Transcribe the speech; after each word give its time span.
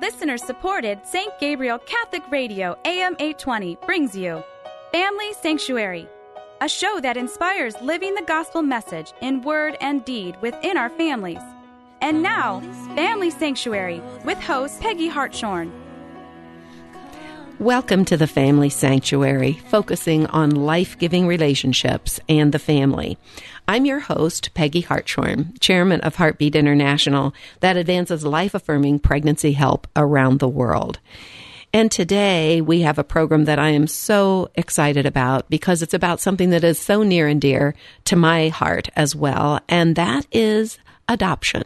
Listener 0.00 0.38
supported 0.38 1.06
St. 1.06 1.30
Gabriel 1.38 1.78
Catholic 1.80 2.22
Radio 2.30 2.74
AM 2.86 3.12
820 3.18 3.76
brings 3.84 4.16
you 4.16 4.42
Family 4.92 5.34
Sanctuary, 5.34 6.08
a 6.62 6.68
show 6.70 7.00
that 7.02 7.18
inspires 7.18 7.78
living 7.82 8.14
the 8.14 8.22
gospel 8.22 8.62
message 8.62 9.12
in 9.20 9.42
word 9.42 9.76
and 9.82 10.02
deed 10.06 10.40
within 10.40 10.78
our 10.78 10.88
families. 10.88 11.42
And 12.00 12.22
now, 12.22 12.60
Family 12.94 13.28
Sanctuary 13.28 14.00
with 14.24 14.38
host 14.38 14.80
Peggy 14.80 15.08
Hartshorn. 15.08 15.70
Welcome 17.60 18.06
to 18.06 18.16
the 18.16 18.26
Family 18.26 18.70
Sanctuary, 18.70 19.60
focusing 19.68 20.24
on 20.28 20.48
life 20.48 20.98
giving 20.98 21.26
relationships 21.26 22.18
and 22.26 22.52
the 22.52 22.58
family. 22.58 23.18
I'm 23.68 23.84
your 23.84 24.00
host, 24.00 24.54
Peggy 24.54 24.80
Hartshorn, 24.80 25.52
chairman 25.60 26.00
of 26.00 26.14
Heartbeat 26.14 26.56
International, 26.56 27.34
that 27.60 27.76
advances 27.76 28.24
life 28.24 28.54
affirming 28.54 29.00
pregnancy 29.00 29.52
help 29.52 29.86
around 29.94 30.38
the 30.38 30.48
world. 30.48 31.00
And 31.74 31.92
today 31.92 32.62
we 32.62 32.80
have 32.80 32.98
a 32.98 33.04
program 33.04 33.44
that 33.44 33.58
I 33.58 33.68
am 33.68 33.86
so 33.86 34.48
excited 34.54 35.04
about 35.04 35.50
because 35.50 35.82
it's 35.82 35.92
about 35.92 36.18
something 36.18 36.48
that 36.50 36.64
is 36.64 36.78
so 36.78 37.02
near 37.02 37.28
and 37.28 37.42
dear 37.42 37.74
to 38.06 38.16
my 38.16 38.48
heart 38.48 38.88
as 38.96 39.14
well, 39.14 39.60
and 39.68 39.96
that 39.96 40.26
is 40.32 40.78
adoption 41.10 41.64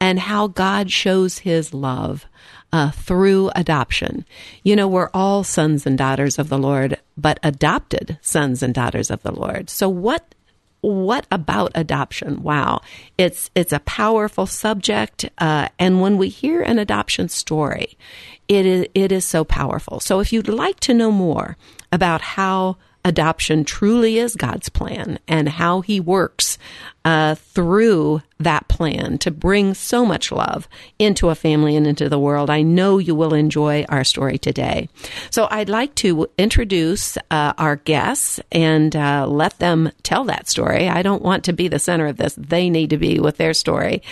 and 0.00 0.18
how 0.18 0.46
God 0.46 0.90
shows 0.90 1.38
his 1.38 1.74
love 1.74 2.26
uh, 2.72 2.90
through 2.90 3.50
adoption. 3.54 4.24
You 4.62 4.76
know, 4.76 4.88
we're 4.88 5.10
all 5.14 5.44
sons 5.44 5.86
and 5.86 5.96
daughters 5.96 6.38
of 6.38 6.48
the 6.48 6.58
Lord, 6.58 6.98
but 7.16 7.38
adopted 7.42 8.18
sons 8.20 8.62
and 8.62 8.74
daughters 8.74 9.10
of 9.10 9.22
the 9.22 9.32
Lord. 9.32 9.70
So 9.70 9.88
what 9.88 10.34
what 10.80 11.26
about 11.32 11.72
adoption? 11.74 12.42
Wow, 12.42 12.82
it's 13.16 13.50
it's 13.54 13.72
a 13.72 13.80
powerful 13.80 14.46
subject, 14.46 15.28
uh, 15.38 15.68
and 15.78 16.00
when 16.00 16.16
we 16.18 16.28
hear 16.28 16.62
an 16.62 16.78
adoption 16.78 17.28
story, 17.28 17.98
it 18.46 18.64
is 18.64 18.86
it 18.94 19.10
is 19.10 19.24
so 19.24 19.44
powerful. 19.44 19.98
So 19.98 20.20
if 20.20 20.32
you'd 20.32 20.48
like 20.48 20.78
to 20.80 20.94
know 20.94 21.10
more 21.10 21.56
about 21.90 22.20
how 22.20 22.76
adoption 23.04 23.64
truly 23.64 24.18
is 24.18 24.34
God's 24.36 24.68
plan 24.68 25.18
and 25.26 25.48
how 25.48 25.80
He 25.80 26.00
works 26.00 26.58
uh, 27.04 27.34
through 27.36 28.22
that 28.38 28.68
plan 28.68 29.18
to 29.18 29.30
bring 29.30 29.74
so 29.74 30.04
much 30.04 30.30
love 30.30 30.68
into 30.98 31.30
a 31.30 31.34
family 31.34 31.74
and 31.74 31.86
into 31.86 32.08
the 32.08 32.18
world. 32.18 32.50
I 32.50 32.62
know 32.62 32.98
you 32.98 33.14
will 33.14 33.34
enjoy 33.34 33.84
our 33.88 34.04
story 34.04 34.38
today. 34.38 34.88
So 35.30 35.48
I'd 35.50 35.68
like 35.68 35.94
to 35.96 36.28
introduce 36.36 37.16
uh, 37.30 37.54
our 37.56 37.76
guests 37.76 38.40
and 38.52 38.94
uh, 38.94 39.26
let 39.26 39.58
them 39.58 39.90
tell 40.02 40.24
that 40.24 40.48
story. 40.48 40.88
I 40.88 41.02
don't 41.02 41.22
want 41.22 41.44
to 41.44 41.52
be 41.52 41.68
the 41.68 41.78
center 41.78 42.06
of 42.06 42.16
this. 42.18 42.34
They 42.36 42.68
need 42.70 42.90
to 42.90 42.98
be 42.98 43.18
with 43.18 43.38
their 43.38 43.54
story. 43.54 44.02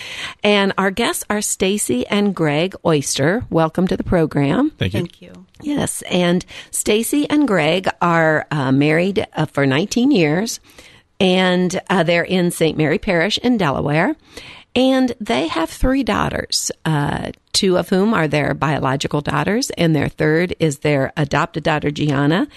And 0.43 0.73
our 0.77 0.91
guests 0.91 1.23
are 1.29 1.41
Stacy 1.41 2.05
and 2.07 2.35
Greg 2.35 2.75
Oyster. 2.85 3.45
Welcome 3.49 3.87
to 3.87 3.97
the 3.97 4.03
program. 4.03 4.71
Thank 4.71 4.93
you. 4.93 4.99
Thank 4.99 5.21
you. 5.21 5.45
Yes, 5.61 6.03
and 6.03 6.45
Stacy 6.69 7.27
and 7.29 7.47
Greg 7.47 7.89
are 7.99 8.45
uh, 8.51 8.71
married 8.77 9.25
uh, 9.33 9.45
for 9.45 9.65
19 9.65 10.11
years 10.11 10.59
and 11.19 11.81
uh, 11.89 12.03
they're 12.03 12.23
in 12.23 12.51
St. 12.51 12.77
Mary 12.77 12.99
Parish 12.99 13.37
in 13.39 13.57
Delaware. 13.57 14.15
And 14.77 15.15
they 15.19 15.47
have 15.47 15.71
three 15.71 16.03
daughters, 16.03 16.71
uh, 16.85 17.31
two 17.51 17.79
of 17.79 17.89
whom 17.89 18.13
are 18.13 18.27
their 18.27 18.53
biological 18.53 19.21
daughters, 19.21 19.71
and 19.71 19.95
their 19.95 20.07
third 20.07 20.55
is 20.59 20.79
their 20.79 21.11
adopted 21.17 21.63
daughter 21.63 21.89
Gianna. 21.89 22.47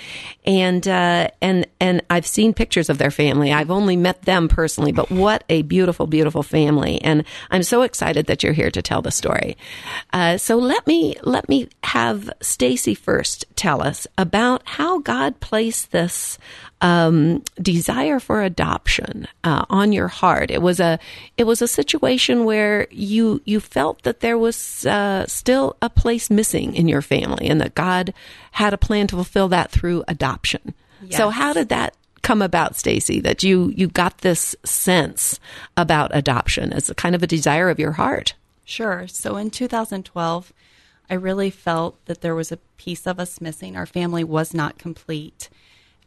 And 0.44 0.86
uh, 0.86 1.28
and 1.41 1.66
and 1.80 2.02
I've 2.10 2.26
seen 2.26 2.52
pictures 2.52 2.91
of 2.91 2.98
their 2.98 3.10
family. 3.10 3.54
I've 3.54 3.70
only 3.70 3.96
met 3.96 4.20
them 4.22 4.48
personally, 4.48 4.92
but 4.92 5.10
what 5.10 5.44
a 5.48 5.62
beautiful, 5.62 6.06
beautiful 6.06 6.42
family! 6.42 7.00
And 7.00 7.24
I'm 7.50 7.62
so 7.62 7.80
excited 7.80 8.26
that 8.26 8.42
you're 8.42 8.52
here 8.52 8.70
to 8.70 8.82
tell 8.82 9.00
the 9.00 9.10
story. 9.10 9.56
Uh, 10.12 10.36
so 10.36 10.58
let 10.58 10.86
me 10.86 11.16
let 11.22 11.48
me 11.48 11.68
have 11.84 12.30
Stacy 12.42 12.94
first 12.94 13.46
tell 13.56 13.80
us 13.80 14.06
about 14.18 14.60
how 14.66 14.98
God 14.98 15.41
placed 15.41 15.91
this 15.91 16.36
um, 16.82 17.42
desire 17.60 18.20
for 18.20 18.42
adoption 18.42 19.26
uh, 19.44 19.64
on 19.70 19.92
your 19.92 20.09
heart. 20.09 20.50
It 20.50 20.60
was 20.60 20.80
a 20.80 20.98
it 21.38 21.44
was 21.44 21.62
a 21.62 21.69
situation 21.69 22.09
where 22.19 22.87
you 22.91 23.41
you 23.44 23.60
felt 23.60 24.03
that 24.03 24.21
there 24.21 24.38
was 24.38 24.87
uh, 24.87 25.26
still 25.26 25.76
a 25.82 25.91
place 25.91 26.31
missing 26.31 26.75
in 26.75 26.88
your 26.88 27.03
family, 27.03 27.48
and 27.48 27.60
that 27.60 27.75
God 27.75 28.15
had 28.53 28.72
a 28.72 28.78
plan 28.78 29.06
to 29.09 29.16
fulfill 29.16 29.48
that 29.48 29.71
through 29.71 30.04
adoption. 30.09 30.75
Yes. 31.03 31.16
So, 31.16 31.31
how 31.31 31.53
did 31.53 31.69
that 31.69 31.94
come 32.22 32.43
about, 32.43 32.76
Stacy? 32.76 33.21
That 33.21 33.43
you 33.43 33.72
you 33.76 33.88
got 33.88 34.19
this 34.19 34.56
sense 34.65 35.38
about 35.76 36.10
adoption 36.15 36.72
as 36.72 36.91
a 36.91 36.94
kind 36.94 37.15
of 37.15 37.22
a 37.22 37.26
desire 37.26 37.69
of 37.69 37.78
your 37.78 37.93
heart. 37.93 38.34
Sure. 38.71 39.09
So 39.09 39.37
in 39.37 39.50
2012, 39.50 40.53
I 41.10 41.15
really 41.15 41.50
felt 41.50 42.04
that 42.06 42.21
there 42.21 42.37
was 42.37 42.53
a 42.53 42.59
piece 42.77 43.04
of 43.04 43.19
us 43.19 43.41
missing. 43.41 43.77
Our 43.77 43.84
family 43.84 44.22
was 44.22 44.54
not 44.54 44.78
complete. 44.78 45.50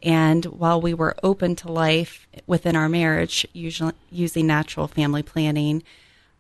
And 0.04 0.44
while 0.46 0.82
we 0.82 0.94
were 0.94 1.16
open 1.24 1.56
to 1.58 1.72
life 1.72 2.28
within 2.46 2.76
our 2.76 2.90
marriage, 2.90 3.48
usually 3.54 3.94
using 4.12 4.46
natural 4.46 4.88
family 4.88 5.24
planning, 5.24 5.82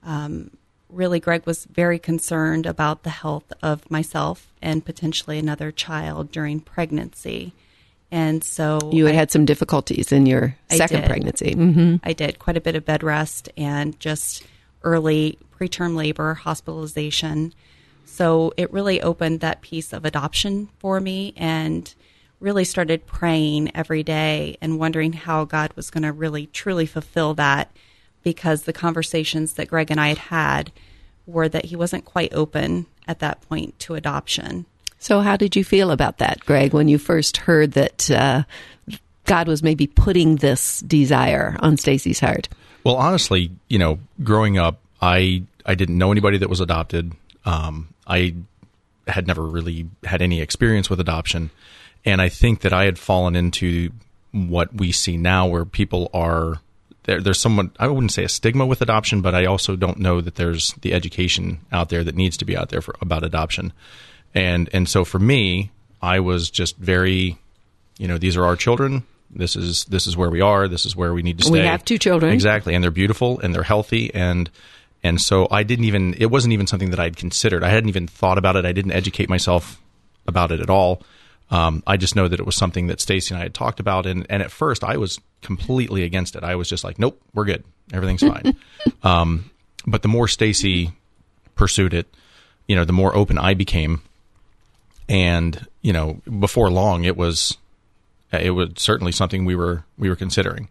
um, 0.03 0.51
really 0.89 1.19
Greg 1.21 1.45
was 1.45 1.65
very 1.65 1.97
concerned 1.97 2.65
about 2.65 3.03
the 3.03 3.09
health 3.09 3.51
of 3.63 3.89
myself 3.89 4.51
and 4.61 4.85
potentially 4.85 5.39
another 5.39 5.71
child 5.71 6.31
during 6.31 6.59
pregnancy. 6.59 7.53
And 8.11 8.43
so 8.43 8.91
You 8.91 9.05
had 9.05 9.15
I- 9.15 9.19
had 9.19 9.31
some 9.31 9.45
difficulties 9.45 10.11
in 10.11 10.25
your 10.25 10.55
I 10.69 10.75
second 10.77 11.01
did. 11.01 11.09
pregnancy. 11.09 11.53
hmm 11.53 11.95
I 12.03 12.13
did 12.13 12.37
quite 12.39 12.57
a 12.57 12.61
bit 12.61 12.75
of 12.75 12.85
bed 12.85 13.01
rest 13.01 13.49
and 13.57 13.97
just 13.99 14.43
early 14.83 15.39
preterm 15.57 15.95
labor, 15.95 16.33
hospitalization. 16.33 17.53
So 18.05 18.53
it 18.57 18.71
really 18.73 19.01
opened 19.01 19.39
that 19.39 19.61
piece 19.61 19.93
of 19.93 20.03
adoption 20.05 20.67
for 20.79 20.99
me 20.99 21.33
and 21.37 21.91
really 22.43 22.65
started 22.65 23.07
praying 23.07 23.71
every 23.73 24.03
day 24.03 24.57
and 24.61 24.77
wondering 24.77 25.13
how 25.13 25.45
God 25.45 25.71
was 25.75 25.89
going 25.89 26.03
to 26.03 26.11
really 26.11 26.47
truly 26.47 26.85
fulfill 26.85 27.33
that 27.35 27.71
because 28.21 28.63
the 28.63 28.73
conversations 28.73 29.53
that 29.53 29.69
Greg 29.69 29.89
and 29.89 29.99
I 29.99 30.09
had 30.09 30.17
had 30.17 30.71
were 31.25 31.47
that 31.47 31.65
he 31.65 31.77
wasn't 31.77 32.03
quite 32.03 32.33
open 32.33 32.85
at 33.07 33.19
that 33.19 33.41
point 33.41 33.79
to 33.79 33.95
adoption. 33.95 34.65
So, 34.99 35.21
how 35.21 35.37
did 35.37 35.55
you 35.55 35.63
feel 35.63 35.91
about 35.91 36.17
that, 36.17 36.41
Greg, 36.45 36.73
when 36.73 36.87
you 36.87 36.97
first 36.97 37.37
heard 37.37 37.73
that 37.73 38.11
uh, 38.11 38.43
God 39.25 39.47
was 39.47 39.63
maybe 39.63 39.87
putting 39.87 40.37
this 40.37 40.81
desire 40.81 41.57
on 41.59 41.77
Stacy's 41.77 42.19
heart? 42.19 42.49
Well, 42.83 42.95
honestly, 42.95 43.51
you 43.69 43.79
know, 43.79 43.99
growing 44.21 44.57
up, 44.57 44.79
I 45.01 45.43
I 45.65 45.75
didn't 45.75 45.97
know 45.97 46.11
anybody 46.11 46.37
that 46.37 46.49
was 46.49 46.59
adopted. 46.59 47.13
Um, 47.45 47.93
I 48.05 48.35
had 49.07 49.27
never 49.27 49.43
really 49.43 49.87
had 50.03 50.21
any 50.21 50.41
experience 50.41 50.89
with 50.89 50.99
adoption, 50.99 51.51
and 52.05 52.21
I 52.21 52.29
think 52.29 52.61
that 52.61 52.73
I 52.73 52.85
had 52.85 52.99
fallen 52.99 53.35
into 53.35 53.91
what 54.31 54.73
we 54.73 54.91
see 54.91 55.17
now, 55.17 55.47
where 55.47 55.65
people 55.65 56.09
are 56.13 56.59
there. 57.03 57.21
There's 57.21 57.39
someone 57.39 57.71
I 57.79 57.87
wouldn't 57.87 58.11
say 58.11 58.23
a 58.23 58.29
stigma 58.29 58.65
with 58.65 58.81
adoption, 58.81 59.21
but 59.21 59.35
I 59.35 59.45
also 59.45 59.75
don't 59.75 59.99
know 59.99 60.21
that 60.21 60.35
there's 60.35 60.73
the 60.81 60.93
education 60.93 61.59
out 61.71 61.89
there 61.89 62.03
that 62.03 62.15
needs 62.15 62.37
to 62.37 62.45
be 62.45 62.57
out 62.57 62.69
there 62.69 62.81
for 62.81 62.95
about 63.01 63.23
adoption, 63.23 63.73
and 64.33 64.69
and 64.73 64.89
so 64.89 65.05
for 65.05 65.19
me, 65.19 65.71
I 66.01 66.19
was 66.19 66.49
just 66.49 66.77
very, 66.77 67.37
you 67.97 68.07
know, 68.07 68.17
these 68.17 68.35
are 68.35 68.45
our 68.45 68.55
children. 68.55 69.03
This 69.29 69.55
is 69.55 69.85
this 69.85 70.07
is 70.07 70.17
where 70.17 70.29
we 70.29 70.41
are. 70.41 70.67
This 70.67 70.85
is 70.85 70.95
where 70.95 71.13
we 71.13 71.23
need 71.23 71.39
to 71.39 71.45
stay. 71.45 71.53
We 71.53 71.59
have 71.59 71.85
two 71.85 71.97
children. 71.97 72.33
Exactly, 72.33 72.75
and 72.75 72.83
they're 72.83 72.91
beautiful 72.91 73.39
and 73.39 73.53
they're 73.53 73.63
healthy 73.63 74.13
and 74.13 74.49
and 75.03 75.19
so 75.19 75.47
I 75.51 75.63
didn't 75.63 75.85
even 75.85 76.13
it 76.17 76.27
wasn't 76.27 76.53
even 76.53 76.67
something 76.67 76.91
that 76.91 76.99
I'd 76.99 77.17
considered. 77.17 77.63
I 77.63 77.69
hadn't 77.69 77.89
even 77.89 78.07
thought 78.07 78.37
about 78.37 78.55
it. 78.55 78.65
I 78.65 78.71
didn't 78.71 78.91
educate 78.91 79.29
myself 79.29 79.81
about 80.27 80.51
it 80.51 80.61
at 80.61 80.69
all. 80.69 81.01
Um, 81.49 81.83
I 81.85 81.97
just 81.97 82.15
know 82.15 82.27
that 82.27 82.39
it 82.39 82.45
was 82.45 82.55
something 82.55 82.87
that 82.87 82.99
Stacy 82.99 83.33
and 83.33 83.39
I 83.39 83.43
had 83.43 83.53
talked 83.53 83.79
about, 83.79 84.05
and 84.05 84.25
and 84.29 84.41
at 84.41 84.51
first 84.51 84.83
I 84.83 84.97
was 84.97 85.19
completely 85.41 86.03
against 86.03 86.35
it. 86.35 86.43
I 86.43 86.55
was 86.55 86.69
just 86.69 86.83
like, 86.83 86.97
nope, 86.97 87.21
we're 87.33 87.45
good, 87.45 87.63
everything's 87.91 88.21
fine. 88.21 88.55
um, 89.03 89.51
but 89.85 90.01
the 90.01 90.07
more 90.07 90.27
Stacy 90.27 90.91
pursued 91.55 91.93
it, 91.93 92.07
you 92.67 92.75
know, 92.75 92.85
the 92.85 92.93
more 92.93 93.15
open 93.15 93.37
I 93.37 93.53
became, 93.53 94.01
and 95.07 95.67
you 95.81 95.93
know, 95.93 96.21
before 96.39 96.71
long, 96.71 97.03
it 97.03 97.17
was 97.17 97.57
it 98.31 98.51
was 98.51 98.69
certainly 98.77 99.11
something 99.11 99.45
we 99.45 99.55
were 99.55 99.83
we 99.97 100.09
were 100.09 100.15
considering. 100.15 100.69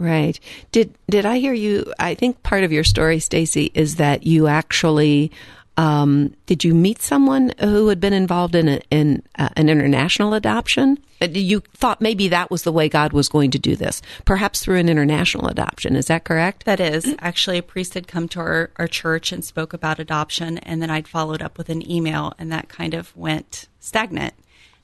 Right. 0.00 0.40
Did 0.72 0.94
did 1.10 1.26
I 1.26 1.38
hear 1.38 1.52
you? 1.52 1.92
I 1.98 2.14
think 2.14 2.42
part 2.42 2.64
of 2.64 2.72
your 2.72 2.84
story, 2.84 3.20
Stacy, 3.20 3.70
is 3.74 3.96
that 3.96 4.26
you 4.26 4.46
actually 4.46 5.30
um, 5.76 6.34
did 6.46 6.64
you 6.64 6.74
meet 6.74 7.00
someone 7.00 7.52
who 7.60 7.88
had 7.88 8.00
been 8.00 8.12
involved 8.12 8.54
in 8.54 8.68
a, 8.68 8.80
in 8.90 9.22
uh, 9.38 9.48
an 9.56 9.68
international 9.68 10.34
adoption? 10.34 10.98
Uh, 11.22 11.28
You 11.28 11.60
thought 11.74 12.00
maybe 12.00 12.28
that 12.28 12.50
was 12.50 12.64
the 12.64 12.72
way 12.72 12.88
God 12.88 13.12
was 13.12 13.28
going 13.28 13.50
to 13.52 13.58
do 13.58 13.76
this, 13.76 14.02
perhaps 14.24 14.60
through 14.60 14.78
an 14.78 14.88
international 14.88 15.48
adoption. 15.48 15.96
Is 15.96 16.06
that 16.06 16.24
correct? 16.24 16.64
That 16.64 16.80
is 16.80 17.14
actually 17.20 17.58
a 17.58 17.62
priest 17.62 17.94
had 17.94 18.08
come 18.08 18.28
to 18.28 18.40
our, 18.40 18.70
our 18.76 18.88
church 18.88 19.32
and 19.32 19.44
spoke 19.44 19.72
about 19.72 19.98
adoption, 19.98 20.58
and 20.58 20.82
then 20.82 20.90
I'd 20.90 21.08
followed 21.08 21.42
up 21.42 21.56
with 21.56 21.68
an 21.68 21.88
email, 21.90 22.34
and 22.38 22.52
that 22.52 22.68
kind 22.68 22.92
of 22.92 23.16
went 23.16 23.68
stagnant. 23.78 24.34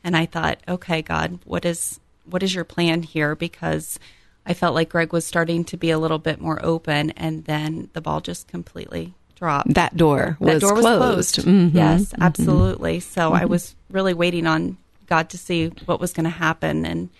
And 0.03 0.17
I 0.17 0.25
thought, 0.25 0.61
okay, 0.69 1.03
God, 1.03 1.41
what 1.45 1.65
is 1.65 2.01
what 2.25 2.43
is 2.43 2.55
your 2.55 2.65
plan 2.65 3.03
here? 3.03 3.35
Because 3.35 3.99
I 4.47 4.55
felt 4.55 4.75
like 4.75 4.91
Greg 4.91 5.13
was 5.13 5.27
starting 5.27 5.65
to 5.65 5.77
be 5.77 5.91
a 5.91 5.99
little 5.99 6.19
bit 6.19 6.41
more 6.41 6.65
open, 6.65 7.11
and 7.11 7.45
then 7.45 7.91
the 7.93 8.01
ball 8.01 8.21
just 8.21 8.49
completely 8.49 9.15
dropped. 9.37 9.75
That 9.75 9.97
door 9.97 10.37
was 10.41 10.55
that 10.55 10.61
door 10.61 10.75
was 10.75 10.83
closed. 10.83 11.35
closed. 11.35 11.49
Mhm. 11.49 11.75
Yes, 11.75 12.13
absolutely. 12.21 13.01
So 13.01 13.33
I 13.33 13.45
was 13.45 13.77
really 13.91 14.15
waiting 14.15 14.47
on 14.47 14.79
God 15.07 15.31
to 15.31 15.39
see 15.39 15.69
what 15.85 16.01
was 16.01 16.13
going 16.13 16.25
to 16.25 16.31
happen. 16.31 16.85
And 16.85 17.11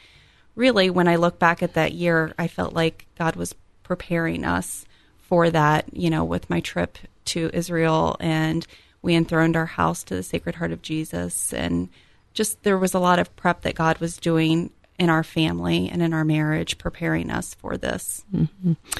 really, 0.57 0.91
when 0.91 1.07
I 1.07 1.17
look 1.17 1.39
back 1.39 1.63
at 1.63 1.75
that 1.75 1.93
year, 1.93 2.35
I 2.39 2.49
felt 2.49 2.73
like 2.75 3.07
God 3.17 3.37
was 3.37 3.55
preparing 3.85 4.45
us 4.45 4.85
for 5.19 5.51
that, 5.51 5.85
you 5.93 6.11
know, 6.11 6.25
with 6.25 6.51
my 6.51 6.61
trip 6.61 6.99
to 7.27 7.51
Israel 7.53 8.17
and 8.21 8.67
we 9.03 9.15
enthroned 9.15 9.57
our 9.57 9.67
house 9.67 10.03
to 10.05 10.15
the 10.17 10.23
Sacred 10.23 10.57
Heart 10.57 10.73
of 10.73 10.83
Jesus. 10.83 11.53
And 11.53 11.89
just 12.35 12.63
there 12.65 12.79
was 12.79 12.95
a 12.95 12.99
lot 12.99 13.19
of 13.19 13.35
prep 13.37 13.63
that 13.63 13.75
God 13.75 13.99
was 13.99 14.17
doing 14.17 14.71
in 14.99 15.11
our 15.11 15.23
family 15.23 15.89
and 15.89 16.03
in 16.03 16.13
our 16.15 16.25
marriage, 16.25 16.79
preparing 16.79 17.31
us 17.31 17.55
for 17.55 17.77
this. 17.77 18.25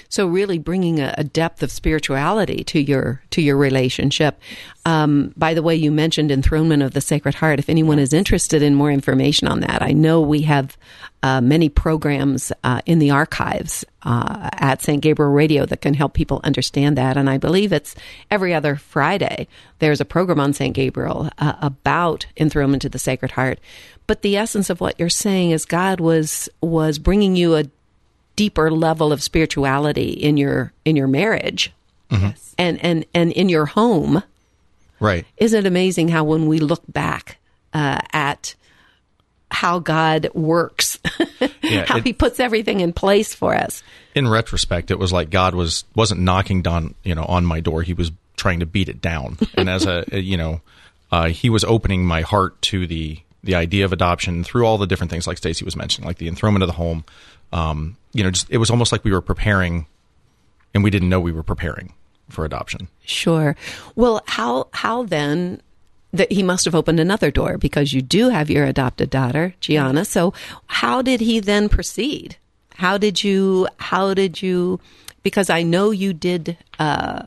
So 0.09 0.27
really 0.27 0.59
bringing 0.59 1.01
a, 1.01 1.15
a 1.17 1.25
depth 1.25 1.63
of 1.63 1.71
spirituality 1.71 2.65
to 2.65 2.81
your 2.81 3.23
to 3.31 3.43
your 3.43 3.57
relationship. 3.57 4.41
Um, 4.85 5.33
by 5.37 5.55
the 5.55 5.63
way, 5.63 5.75
you 5.75 5.91
mentioned 5.91 6.31
enthronement 6.31 6.83
of 6.83 6.93
the 6.93 7.01
Sacred 7.01 7.35
Heart. 7.35 7.59
If 7.59 7.69
anyone 7.69 7.99
is 7.99 8.13
interested 8.13 8.63
in 8.63 8.75
more 8.75 8.91
information 8.91 9.49
on 9.49 9.61
that, 9.61 9.83
I 9.83 9.93
know 9.93 10.21
we 10.21 10.43
have 10.43 10.77
uh, 11.23 11.41
many 11.41 11.69
programs 11.69 12.53
uh, 12.63 12.81
in 12.87 13.01
the 13.01 13.11
archives 13.11 13.85
uh, 14.03 14.49
at 14.53 14.83
St. 14.83 15.03
Gabriel 15.03 15.33
Radio 15.33 15.67
that 15.67 15.81
can 15.81 15.95
help 15.95 16.15
people 16.15 16.41
understand 16.45 16.97
that. 16.97 17.17
And 17.17 17.29
I 17.29 17.39
believe 17.39 17.73
it's 17.73 17.97
every 18.31 18.55
other 18.55 18.77
Friday. 18.77 19.49
There's 19.81 20.01
a 20.01 20.05
program 20.05 20.39
on 20.39 20.53
St. 20.53 20.75
Gabriel 20.75 21.29
uh, 21.39 21.55
about 21.61 22.27
enthronement 22.37 22.83
to 22.83 22.89
the 22.89 23.01
Sacred 23.01 23.33
Heart. 23.33 23.59
But 24.07 24.23
the 24.23 24.37
essence 24.37 24.71
of 24.71 24.81
what 24.81 24.99
you're 25.01 25.09
saying 25.09 25.51
is 25.51 25.65
God 25.65 26.01
was 26.01 26.49
was 26.61 26.99
bringing 26.99 27.35
you 27.37 27.57
a 27.57 27.65
deeper 28.37 28.71
level 28.71 29.13
of 29.13 29.23
spirituality 29.23 30.11
in 30.11 30.37
your 30.37 30.73
in 30.85 30.95
your 30.97 31.09
marriage 31.09 31.73
Yes. 32.11 32.55
and 32.59 32.79
and 32.85 33.05
and 33.15 33.33
in 33.33 33.49
your 33.49 33.67
home 33.67 34.23
Right. 35.01 35.25
isn't 35.39 35.59
it 35.59 35.67
amazing 35.67 36.09
how 36.09 36.23
when 36.25 36.47
we 36.47 36.59
look 36.61 36.83
back 36.89 37.39
uh, 37.75 38.01
at 38.13 38.55
how 39.51 39.79
god 39.79 40.29
works 40.35 40.99
Yeah, 41.63 41.85
how 41.87 41.97
it- 41.99 42.05
he 42.05 42.13
puts 42.13 42.39
everything 42.39 42.81
in 42.81 42.93
place 42.93 43.35
for 43.35 43.55
us 43.55 43.83
in 44.15 44.29
retrospect, 44.29 44.91
it 44.91 44.99
was 44.99 45.13
like 45.13 45.29
God 45.31 45.55
was 45.55 45.85
wasn't 45.95 46.21
knocking 46.23 46.63
down 46.63 46.95
you 47.05 47.15
know 47.15 47.25
on 47.25 47.45
my 47.45 47.61
door. 47.61 47.83
He 47.83 47.93
was 47.93 48.13
trying 48.37 48.61
to 48.61 48.67
beat 48.67 48.89
it 48.89 49.01
down, 49.03 49.37
and 49.57 49.69
as 49.69 49.85
a 49.87 50.05
you 50.13 50.37
know, 50.39 50.61
uh, 51.13 51.29
he 51.29 51.51
was 51.51 51.65
opening 51.65 52.05
my 52.07 52.23
heart 52.23 52.61
to 52.63 52.87
the 52.87 53.19
the 53.45 53.55
idea 53.55 53.85
of 53.85 53.93
adoption 53.93 54.43
through 54.45 54.67
all 54.67 54.79
the 54.79 54.87
different 54.87 55.11
things 55.11 55.27
like 55.27 55.39
Stacy 55.39 55.65
was 55.65 55.77
mentioning, 55.77 56.07
like 56.07 56.19
the 56.19 56.29
enthronement 56.29 56.63
of 56.63 56.69
the 56.69 56.75
home. 56.75 57.05
Um, 57.53 57.97
you 58.13 58.25
know, 58.25 58.31
just 58.31 58.51
it 58.51 58.59
was 58.59 58.71
almost 58.71 58.91
like 58.93 59.05
we 59.05 59.13
were 59.13 59.21
preparing, 59.21 59.87
and 60.75 60.83
we 60.83 60.91
didn't 60.91 61.09
know 61.09 61.21
we 61.21 61.33
were 61.33 61.43
preparing 61.45 61.93
for 62.29 62.45
adoption. 62.45 62.89
sure 63.05 63.55
well 63.95 64.21
how 64.27 64.67
how 64.73 65.05
then 65.05 65.61
that 66.13 66.33
he 66.33 66.43
must 66.43 66.65
have 66.65 66.75
opened 66.75 66.99
another 66.99 67.31
door 67.31 67.57
because 67.57 67.93
you 67.93 68.03
do 68.03 68.31
have 68.31 68.51
your 68.51 68.65
adopted 68.65 69.09
daughter 69.11 69.55
gianna 69.61 70.05
so 70.05 70.35
how 70.67 71.01
did 71.03 71.21
he 71.21 71.39
then 71.39 71.69
proceed 71.69 72.37
how 72.79 72.99
did 72.99 73.23
you 73.23 73.69
how 73.79 74.13
did 74.13 74.43
you 74.43 74.81
because 75.23 75.49
i 75.49 75.63
know 75.63 75.93
you 75.93 76.13
did 76.13 76.59
uh, 76.81 77.23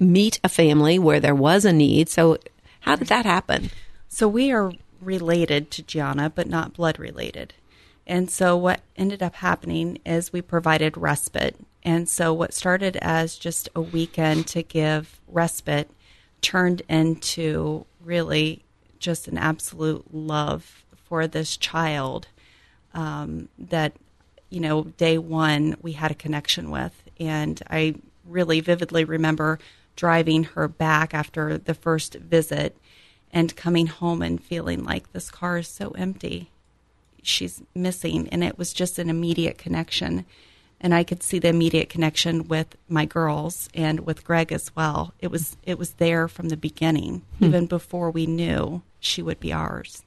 meet 0.00 0.40
a 0.42 0.48
family 0.48 0.98
where 0.98 1.20
there 1.20 1.34
was 1.34 1.64
a 1.64 1.72
need 1.72 2.08
so 2.08 2.36
how 2.80 2.96
did 2.96 3.06
that 3.08 3.24
happen 3.24 3.70
So 4.08 4.26
we 4.26 4.50
are 4.50 4.72
related 5.00 5.70
to 5.72 5.82
Gianna, 5.82 6.30
but 6.30 6.48
not 6.48 6.74
blood 6.74 6.98
related. 6.98 7.54
And 8.06 8.30
so 8.30 8.56
what 8.56 8.82
ended 8.96 9.22
up 9.22 9.36
happening 9.36 9.98
is 10.06 10.32
we 10.32 10.40
provided 10.40 10.96
respite. 10.96 11.56
And 11.82 12.08
so 12.08 12.32
what 12.32 12.54
started 12.54 12.96
as 12.96 13.36
just 13.36 13.68
a 13.74 13.80
weekend 13.80 14.46
to 14.48 14.62
give 14.62 15.20
respite 15.26 15.90
turned 16.40 16.82
into 16.88 17.84
really 18.04 18.62
just 18.98 19.28
an 19.28 19.38
absolute 19.38 20.14
love 20.14 20.84
for 21.08 21.26
this 21.26 21.56
child 21.56 22.28
um, 22.94 23.48
that, 23.58 23.92
you 24.50 24.60
know, 24.60 24.84
day 24.84 25.18
one 25.18 25.76
we 25.82 25.92
had 25.92 26.10
a 26.10 26.14
connection 26.14 26.70
with. 26.70 27.02
And 27.18 27.60
I 27.68 27.96
really 28.24 28.60
vividly 28.60 29.04
remember 29.04 29.58
driving 29.96 30.44
her 30.44 30.68
back 30.68 31.14
after 31.14 31.58
the 31.58 31.74
first 31.74 32.14
visit 32.14 32.76
and 33.36 33.54
coming 33.54 33.86
home 33.86 34.22
and 34.22 34.42
feeling 34.42 34.82
like 34.82 35.12
this 35.12 35.30
car 35.30 35.58
is 35.58 35.68
so 35.68 35.90
empty. 35.90 36.50
She's 37.22 37.62
missing. 37.74 38.30
And 38.30 38.42
it 38.42 38.56
was 38.56 38.72
just 38.72 38.98
an 38.98 39.10
immediate 39.10 39.58
connection. 39.58 40.24
And 40.80 40.94
I 40.94 41.04
could 41.04 41.22
see 41.22 41.38
the 41.38 41.48
immediate 41.48 41.90
connection 41.90 42.48
with 42.48 42.78
my 42.88 43.04
girls 43.04 43.68
and 43.74 44.06
with 44.06 44.24
Greg 44.24 44.52
as 44.52 44.74
well. 44.74 45.12
It 45.20 45.30
was 45.30 45.58
it 45.64 45.78
was 45.78 45.90
there 45.94 46.28
from 46.28 46.48
the 46.48 46.56
beginning, 46.56 47.22
even 47.40 47.66
before 47.66 48.10
we 48.10 48.26
knew 48.26 48.80
she 49.00 49.20
would 49.20 49.38
be 49.38 49.52
ours. 49.52 50.02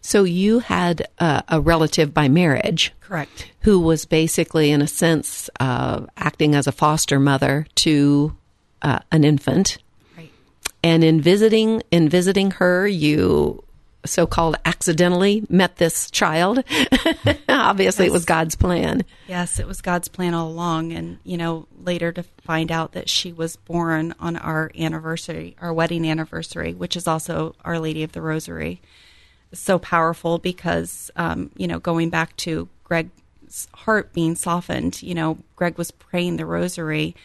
so 0.00 0.24
you 0.24 0.60
had 0.60 1.06
uh, 1.18 1.42
a 1.48 1.60
relative 1.60 2.14
by 2.14 2.28
marriage 2.28 2.92
Correct. 3.00 3.50
who 3.60 3.78
was 3.78 4.06
basically, 4.06 4.70
in 4.70 4.80
a 4.80 4.86
sense, 4.86 5.50
uh, 5.60 6.06
acting 6.16 6.54
as 6.54 6.66
a 6.66 6.72
foster 6.72 7.20
mother 7.20 7.66
to 7.76 8.36
uh, 8.82 9.00
an 9.12 9.24
infant. 9.24 9.78
And 10.82 11.04
in 11.04 11.20
visiting, 11.20 11.82
in 11.90 12.08
visiting 12.08 12.52
her, 12.52 12.86
you 12.86 13.64
so-called 14.04 14.56
accidentally 14.64 15.44
met 15.48 15.76
this 15.76 16.10
child. 16.10 16.64
Obviously, 17.48 18.06
it 18.06 18.12
was 18.12 18.24
God's 18.24 18.56
plan. 18.56 19.04
Yes, 19.28 19.58
it 19.58 19.66
was 19.66 19.80
God's 19.80 20.08
plan 20.08 20.34
all 20.34 20.48
along. 20.48 20.92
And, 20.92 21.18
you 21.24 21.36
know, 21.36 21.66
later 21.82 22.12
to 22.12 22.22
find 22.22 22.72
out 22.72 22.92
that 22.92 23.08
she 23.08 23.32
was 23.32 23.56
born 23.56 24.14
on 24.18 24.36
our 24.36 24.70
anniversary, 24.78 25.56
our 25.60 25.72
wedding 25.72 26.08
anniversary, 26.08 26.74
which 26.74 26.96
is 26.96 27.06
also 27.06 27.54
Our 27.64 27.78
Lady 27.78 28.02
of 28.02 28.12
the 28.12 28.22
Rosary. 28.22 28.80
So 29.52 29.78
powerful 29.78 30.38
because, 30.38 31.10
um, 31.16 31.50
you 31.56 31.66
know, 31.66 31.78
going 31.78 32.08
back 32.08 32.36
to 32.38 32.68
Greg's 32.84 33.68
heart 33.74 34.12
being 34.12 34.36
softened, 34.36 35.02
you 35.02 35.14
know, 35.14 35.38
Greg 35.56 35.76
was 35.76 35.90
praying 35.90 36.36
the 36.36 36.46
rosary 36.46 37.16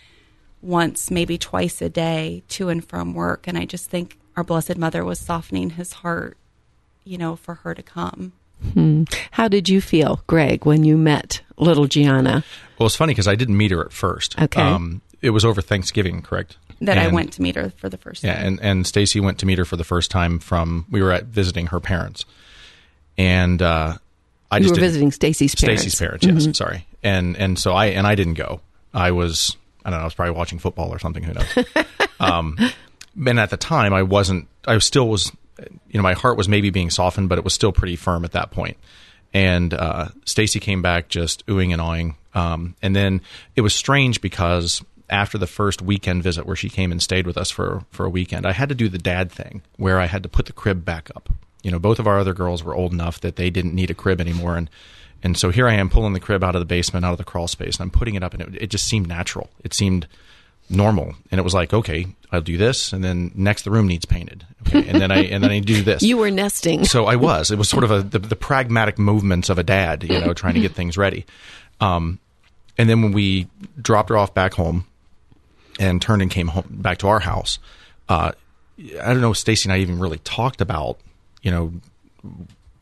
once, 0.66 1.12
maybe 1.12 1.38
twice 1.38 1.82
a 1.82 1.90
day 1.90 2.44
to 2.50 2.70
and 2.70 2.84
from 2.84 3.14
work. 3.14 3.48
And 3.48 3.58
I 3.58 3.66
just 3.66 3.90
think 3.90 4.18
our 4.36 4.44
Blessed 4.44 4.78
Mother 4.78 5.06
was 5.06 5.20
softening 5.20 5.72
his 5.72 5.94
heart, 5.94 6.38
you 7.04 7.18
know, 7.18 7.36
for 7.36 7.56
her 7.56 7.74
to 7.74 7.84
come. 7.84 8.34
How 9.32 9.48
did 9.48 9.70
you 9.70 9.80
feel, 9.82 10.24
Greg, 10.28 10.66
when 10.66 10.84
you 10.84 10.98
met 10.98 11.42
little 11.58 11.88
Gianna? 11.88 12.44
Well, 12.80 12.88
it's 12.88 12.96
funny 12.96 13.12
because 13.12 13.28
I 13.28 13.36
didn't 13.36 13.58
meet 13.58 13.72
her 13.72 13.82
at 13.86 13.92
first. 13.92 14.42
Okay. 14.42 14.62
Um, 14.62 15.02
it 15.22 15.32
was 15.32 15.46
over 15.46 15.62
Thanksgiving, 15.62 16.22
correct? 16.22 16.58
That 16.82 16.98
I 16.98 17.08
went 17.08 17.34
to 17.34 17.42
meet 17.42 17.56
her 17.56 17.70
for 17.78 17.90
the 17.90 17.98
first 17.98 18.22
time. 18.22 18.32
Yeah, 18.32 18.46
and 18.46 18.60
and 18.62 18.88
Stacy 18.88 19.20
went 19.20 19.40
to 19.40 19.46
meet 19.46 19.58
her 19.58 19.66
for 19.66 19.78
the 19.78 19.84
first 19.84 20.12
time 20.12 20.40
from 20.40 20.86
we 20.90 21.02
were 21.02 21.12
at 21.12 21.26
visiting 21.26 21.68
her 21.68 21.80
parents, 21.80 22.26
and 23.18 23.62
uh, 23.62 23.98
I 24.52 24.58
You 24.58 24.64
just 24.64 24.76
were 24.76 24.82
visiting 24.82 25.12
Stacy's 25.12 25.56
parents. 25.56 25.84
Stacy's 25.84 26.00
parents. 26.00 26.26
Yes, 26.26 26.58
sorry, 26.58 26.86
and 27.02 27.38
and 27.38 27.58
so 27.58 27.74
I 27.74 27.88
and 27.88 28.06
I 28.06 28.16
didn't 28.16 28.34
go. 28.34 28.60
I 28.94 29.12
was 29.12 29.56
I 29.86 29.92
don't 29.92 30.00
know. 30.00 30.02
I 30.02 30.06
was 30.06 30.16
probably 30.16 30.34
watching 30.34 30.60
football 30.60 30.90
or 30.90 30.98
something. 31.00 31.24
Who 31.24 31.34
knows? 31.34 31.66
um, 32.20 32.58
and 33.26 33.40
at 33.40 33.52
the 33.52 33.58
time, 33.58 33.94
I 33.94 34.04
wasn't. 34.04 34.48
I 34.68 34.78
still 34.80 35.08
was. 35.08 35.32
You 35.60 36.00
know, 36.00 36.02
my 36.04 36.14
heart 36.14 36.38
was 36.38 36.50
maybe 36.50 36.72
being 36.72 36.90
softened, 36.90 37.30
but 37.30 37.38
it 37.38 37.44
was 37.46 37.54
still 37.54 37.72
pretty 37.72 37.96
firm 37.96 38.26
at 38.26 38.34
that 38.34 38.52
point. 38.52 38.76
And 39.34 39.74
uh, 39.74 40.10
Stacy 40.26 40.60
came 40.60 40.82
back 40.82 41.08
just 41.08 41.46
oohing 41.46 41.72
and 41.72 41.82
awing. 41.82 42.16
Um, 42.34 42.76
and 42.82 42.94
then 42.94 43.22
it 43.56 43.62
was 43.62 43.74
strange 43.74 44.20
because 44.20 44.84
after 45.10 45.38
the 45.38 45.48
first 45.48 45.82
weekend 45.82 46.24
visit 46.24 46.46
where 46.46 46.56
she 46.56 46.70
came 46.70 46.92
and 46.92 47.02
stayed 47.02 47.28
with 47.28 47.38
us 47.38 47.52
for 47.52 47.84
for 47.92 48.06
a 48.06 48.10
weekend, 48.10 48.46
I 48.46 48.52
had 48.52 48.70
to 48.70 48.76
do 48.76 48.90
the 48.90 48.98
dad 48.98 49.32
thing 49.32 49.62
where 49.78 50.00
I 50.00 50.08
had 50.08 50.24
to 50.24 50.30
put 50.30 50.48
the 50.48 50.54
crib 50.54 50.84
back 50.84 51.10
up. 51.16 51.30
You 51.64 51.72
know, 51.72 51.80
both 51.80 52.00
of 52.00 52.08
our 52.08 52.20
other 52.20 52.34
girls 52.34 52.64
were 52.64 52.76
old 52.76 52.92
enough 52.92 53.22
that 53.22 53.38
they 53.38 53.50
didn't 53.50 53.74
need 53.74 53.92
a 53.92 53.96
crib 53.96 54.20
anymore, 54.20 54.58
and 54.58 54.70
and 55.24 55.38
so 55.38 55.50
here 55.50 55.68
I 55.68 55.74
am 55.74 55.90
pulling 55.90 56.14
the 56.14 56.20
crib 56.20 56.44
out 56.44 56.56
of 56.56 56.60
the 56.60 56.66
basement, 56.66 57.06
out 57.06 57.12
of 57.12 57.18
the 57.18 57.24
crawl 57.24 57.48
space, 57.48 57.78
and 57.78 57.84
I'm 57.84 57.92
putting 57.92 58.16
it 58.16 58.24
up, 58.24 58.34
and 58.34 58.44
it, 58.44 58.64
it 58.64 58.68
just 58.70 58.88
seemed 58.88 59.08
natural. 59.08 59.50
It 59.64 59.74
seemed 59.74 60.08
normal, 60.70 61.16
and 61.32 61.40
it 61.40 61.44
was 61.44 61.54
like, 61.54 61.74
okay, 61.74 62.08
I'll 62.32 62.42
do 62.42 62.58
this, 62.58 62.94
and 62.94 63.04
then 63.04 63.32
next 63.36 63.64
the 63.64 63.72
room 63.72 63.88
needs 63.88 64.06
painted, 64.06 64.46
okay, 64.68 64.88
and 64.88 65.02
then 65.02 65.12
I 65.12 65.24
and 65.24 65.44
then 65.44 65.52
I 65.52 65.60
do 65.60 65.82
this. 65.82 66.02
You 66.06 66.18
were 66.18 66.32
nesting. 66.32 66.86
So 66.86 67.06
I 67.06 67.16
was. 67.16 67.52
It 67.52 67.58
was 67.58 67.70
sort 67.70 67.84
of 67.84 67.92
a 67.92 68.02
the, 68.02 68.20
the 68.20 68.36
pragmatic 68.36 69.00
movements 69.00 69.50
of 69.50 69.58
a 69.58 69.64
dad, 69.64 70.04
you 70.04 70.20
know, 70.20 70.34
trying 70.34 70.56
to 70.56 70.62
get 70.62 70.72
things 70.76 70.98
ready. 70.98 71.26
Um, 71.80 72.20
and 72.78 72.90
then 72.90 73.02
when 73.02 73.12
we 73.12 73.48
dropped 73.82 74.10
her 74.10 74.18
off 74.18 74.34
back 74.34 74.54
home 74.54 74.86
and 75.80 76.02
turned 76.02 76.22
and 76.22 76.32
came 76.32 76.48
home 76.48 76.66
back 76.70 77.00
to 77.00 77.08
our 77.08 77.20
house, 77.20 77.60
uh, 78.10 78.32
I 78.78 79.14
don't 79.14 79.22
know, 79.22 79.34
Stacy 79.34 79.70
and 79.70 79.74
I 79.74 79.80
even 79.80 80.00
really 80.00 80.20
talked 80.20 80.62
about, 80.62 81.00
you 81.42 81.52
know, 81.52 81.74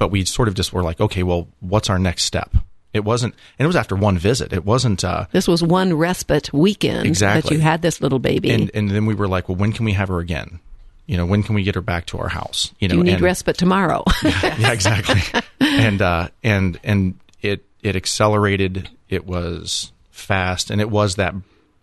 but 0.04 0.12
we 0.12 0.26
sort 0.26 0.50
of 0.50 0.54
just 0.54 0.74
were 0.74 0.84
like, 0.84 1.00
okay, 1.00 1.24
well, 1.24 1.48
what's 1.62 1.90
our 1.90 1.98
next 1.98 2.24
step? 2.24 2.54
It 2.92 3.06
wasn't, 3.06 3.36
and 3.58 3.64
it 3.64 3.68
was 3.68 3.78
after 3.78 3.96
one 3.96 4.18
visit. 4.18 4.52
It 4.52 4.66
wasn't, 4.66 5.02
uh, 5.02 5.28
This 5.32 5.48
was 5.48 5.64
one 5.64 5.94
respite 5.94 6.52
weekend 6.52 7.16
that 7.16 7.50
you 7.50 7.60
had 7.60 7.82
this 7.82 8.02
little 8.02 8.20
baby. 8.20 8.50
and 8.52 8.70
and 8.74 8.92
then 8.92 9.06
we 9.06 9.16
were 9.16 9.30
like, 9.30 9.48
well, 9.48 9.56
when 9.56 9.72
can 9.72 9.86
we 9.86 9.94
have 9.94 10.10
her 10.10 10.20
again? 10.20 10.60
You 11.06 11.16
know, 11.16 11.26
when 11.26 11.42
can 11.42 11.56
we 11.56 11.64
get 11.64 11.76
her 11.76 11.82
back 11.82 12.06
to 12.08 12.18
our 12.18 12.28
house? 12.28 12.74
You 12.80 12.90
know, 12.90 12.96
you 12.96 13.04
need 13.06 13.14
and- 13.14 13.22
respite 13.22 13.58
tomorrow. 13.58 14.04
yeah, 14.24 14.74
exactly. 14.74 15.22
and 15.62 16.02
uh, 16.02 16.28
and 16.44 16.78
and 16.84 17.18
it 17.42 17.64
it 17.82 17.96
accelerated. 17.96 18.90
It 19.08 19.26
was 19.26 19.94
fast, 20.12 20.70
and 20.70 20.82
it 20.82 20.90
was 20.90 21.16
that 21.16 21.34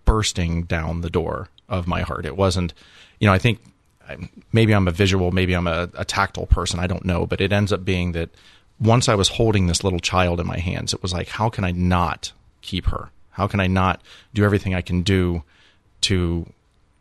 bursting 0.04 0.64
down 0.64 1.00
the 1.00 1.10
door 1.10 1.48
of 1.70 1.86
my 1.86 2.02
heart. 2.02 2.26
It 2.26 2.36
wasn't, 2.36 2.74
you 3.18 3.26
know, 3.26 3.32
I 3.32 3.38
think 3.38 3.60
maybe 4.52 4.72
I'm 4.72 4.88
a 4.88 4.92
visual, 4.92 5.30
maybe 5.30 5.54
I'm 5.54 5.66
a, 5.66 5.88
a 5.94 6.04
tactile 6.04 6.46
person. 6.46 6.80
I 6.80 6.86
don't 6.86 7.04
know, 7.04 7.26
but 7.26 7.40
it 7.40 7.52
ends 7.52 7.72
up 7.72 7.84
being 7.84 8.12
that 8.12 8.30
once 8.80 9.08
I 9.08 9.14
was 9.14 9.28
holding 9.28 9.66
this 9.66 9.84
little 9.84 9.98
child 9.98 10.40
in 10.40 10.46
my 10.46 10.58
hands, 10.58 10.94
it 10.94 11.02
was 11.02 11.12
like, 11.12 11.28
how 11.28 11.48
can 11.48 11.64
I 11.64 11.70
not 11.72 12.32
keep 12.62 12.86
her? 12.86 13.10
How 13.30 13.46
can 13.46 13.60
I 13.60 13.66
not 13.66 14.00
do 14.34 14.44
everything 14.44 14.74
I 14.74 14.80
can 14.80 15.02
do 15.02 15.42
to 16.02 16.46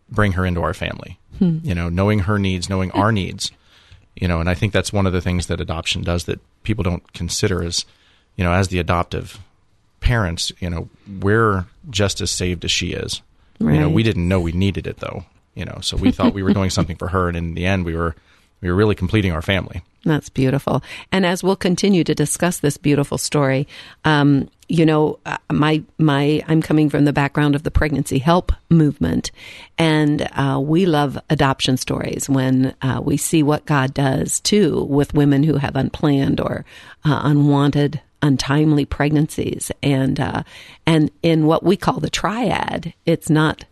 bring 0.09 0.33
her 0.33 0.45
into 0.45 0.61
our 0.61 0.73
family? 0.73 1.17
Hmm. 1.37 1.59
You 1.63 1.75
know, 1.75 1.89
knowing 1.89 2.19
her 2.19 2.37
needs, 2.37 2.69
knowing 2.69 2.91
our 2.91 3.11
needs. 3.11 3.51
You 4.15 4.27
know, 4.27 4.39
and 4.39 4.49
I 4.49 4.53
think 4.53 4.73
that's 4.73 4.91
one 4.91 5.07
of 5.07 5.13
the 5.13 5.21
things 5.21 5.47
that 5.47 5.61
adoption 5.61 6.01
does 6.01 6.25
that 6.25 6.39
people 6.63 6.83
don't 6.83 7.13
consider 7.13 7.63
is, 7.63 7.85
you 8.35 8.43
know, 8.43 8.51
as 8.51 8.67
the 8.67 8.79
adoptive 8.79 9.39
parents, 10.01 10.51
you 10.59 10.69
know, 10.69 10.89
we're 11.21 11.65
just 11.89 12.19
as 12.19 12.31
saved 12.31 12.65
as 12.65 12.71
she 12.71 12.91
is. 12.91 13.21
Right. 13.59 13.75
You 13.75 13.79
know, 13.81 13.89
we 13.89 14.03
didn't 14.03 14.27
know 14.27 14.39
we 14.39 14.51
needed 14.51 14.87
it 14.87 14.97
though. 14.97 15.25
You 15.59 15.65
know, 15.65 15.79
so 15.81 15.97
we 15.97 16.11
thought 16.11 16.33
we 16.33 16.41
were 16.41 16.53
doing 16.53 16.69
something 16.69 16.95
for 16.95 17.09
her, 17.09 17.27
and 17.27 17.35
in 17.35 17.53
the 17.53 17.65
end, 17.65 17.83
we 17.83 17.93
were 17.93 18.15
we 18.61 18.69
were 18.69 18.75
really 18.75 18.95
completing 18.95 19.33
our 19.33 19.41
family. 19.41 19.83
That's 20.05 20.29
beautiful. 20.29 20.81
And 21.11 21.25
as 21.25 21.43
we'll 21.43 21.57
continue 21.57 22.05
to 22.05 22.15
discuss 22.15 22.59
this 22.59 22.77
beautiful 22.77 23.17
story, 23.17 23.67
um, 24.05 24.49
you 24.69 24.85
know, 24.85 25.19
uh, 25.25 25.37
my 25.51 25.83
my 25.97 26.41
I'm 26.47 26.61
coming 26.61 26.89
from 26.89 27.03
the 27.03 27.11
background 27.11 27.55
of 27.55 27.63
the 27.63 27.71
pregnancy 27.71 28.19
help 28.19 28.53
movement, 28.69 29.31
and 29.77 30.29
uh, 30.31 30.61
we 30.63 30.85
love 30.85 31.19
adoption 31.29 31.75
stories 31.75 32.29
when 32.29 32.73
uh, 32.81 33.01
we 33.03 33.17
see 33.17 33.43
what 33.43 33.65
God 33.65 33.93
does 33.93 34.39
too 34.39 34.83
with 34.85 35.13
women 35.13 35.43
who 35.43 35.57
have 35.57 35.75
unplanned 35.75 36.39
or 36.39 36.63
uh, 37.03 37.19
unwanted 37.23 38.01
untimely 38.21 38.85
pregnancies 38.85 39.71
and 39.81 40.19
uh, 40.19 40.43
and 40.85 41.09
in 41.23 41.45
what 41.45 41.63
we 41.63 41.77
call 41.77 42.01
the 42.01 42.09
triad 42.09 42.93
it's 43.05 43.29
not 43.29 43.63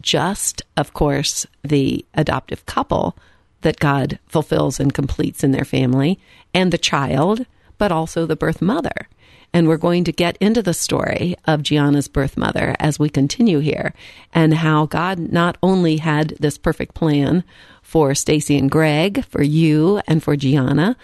just 0.00 0.62
of 0.76 0.92
course 0.92 1.46
the 1.62 2.04
adoptive 2.14 2.64
couple 2.66 3.16
that 3.62 3.80
God 3.80 4.18
fulfills 4.26 4.78
and 4.78 4.94
completes 4.94 5.42
in 5.42 5.52
their 5.52 5.64
family 5.64 6.18
and 6.54 6.72
the 6.72 6.78
child 6.78 7.46
but 7.78 7.92
also 7.92 8.26
the 8.26 8.36
birth 8.36 8.60
mother. 8.60 9.08
And 9.54 9.66
we're 9.66 9.78
going 9.78 10.04
to 10.04 10.12
get 10.12 10.36
into 10.38 10.62
the 10.62 10.74
story 10.74 11.34
of 11.46 11.62
Gianna's 11.62 12.08
birth 12.08 12.36
mother 12.36 12.76
as 12.78 12.98
we 12.98 13.08
continue 13.08 13.60
here 13.60 13.94
and 14.34 14.52
how 14.52 14.84
God 14.84 15.18
not 15.18 15.56
only 15.62 15.96
had 15.96 16.34
this 16.38 16.58
perfect 16.58 16.94
plan 16.94 17.44
for 17.80 18.14
Stacy 18.14 18.58
and 18.58 18.70
Greg, 18.70 19.24
for 19.24 19.42
you 19.42 20.02
and 20.06 20.22
for 20.22 20.36
Gianna, 20.36 20.96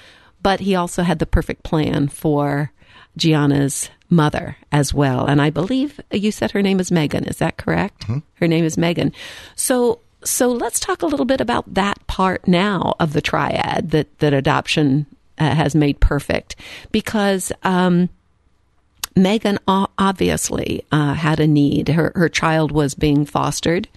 but 0.43 0.61
he 0.61 0.75
also 0.75 1.03
had 1.03 1.21
the 1.21 1.27
perfect 1.27 1.63
plan 1.63 2.09
for 2.09 2.71
Gianna's 3.17 3.89
mother 4.15 4.57
as 4.73 4.95
well. 4.95 5.27
And 5.27 5.41
I 5.41 5.51
believe 5.51 6.01
you 6.11 6.33
said 6.33 6.53
her 6.53 6.63
name 6.63 6.81
is 6.81 6.91
Megan. 6.91 7.25
Is 7.25 7.39
that 7.39 7.57
correct? 7.57 8.03
Mm-hmm. 8.03 8.19
Her 8.35 8.49
name 8.49 8.65
is 8.65 8.79
Megan. 8.79 9.13
So 9.57 10.01
so 10.25 10.51
let's 10.51 10.81
talk 10.81 11.03
a 11.03 11.07
little 11.07 11.27
bit 11.27 11.41
about 11.41 11.75
that 11.75 12.05
part 12.07 12.49
now 12.49 12.95
of 12.99 13.13
the 13.13 13.21
triad 13.21 13.91
that 13.91 14.19
that 14.19 14.33
adoption 14.33 15.07
uh, 15.39 15.55
has 15.55 15.75
made 15.75 16.01
perfect 16.01 16.57
because 16.93 17.53
um, 17.63 18.09
Megan 19.17 19.59
obviously 19.69 20.85
uh, 20.91 21.15
had 21.15 21.41
a 21.41 21.47
need. 21.47 21.89
Her 21.89 22.13
her 22.15 22.29
child 22.29 22.73
was 22.73 22.95
being 22.95 23.27
fostered 23.27 23.89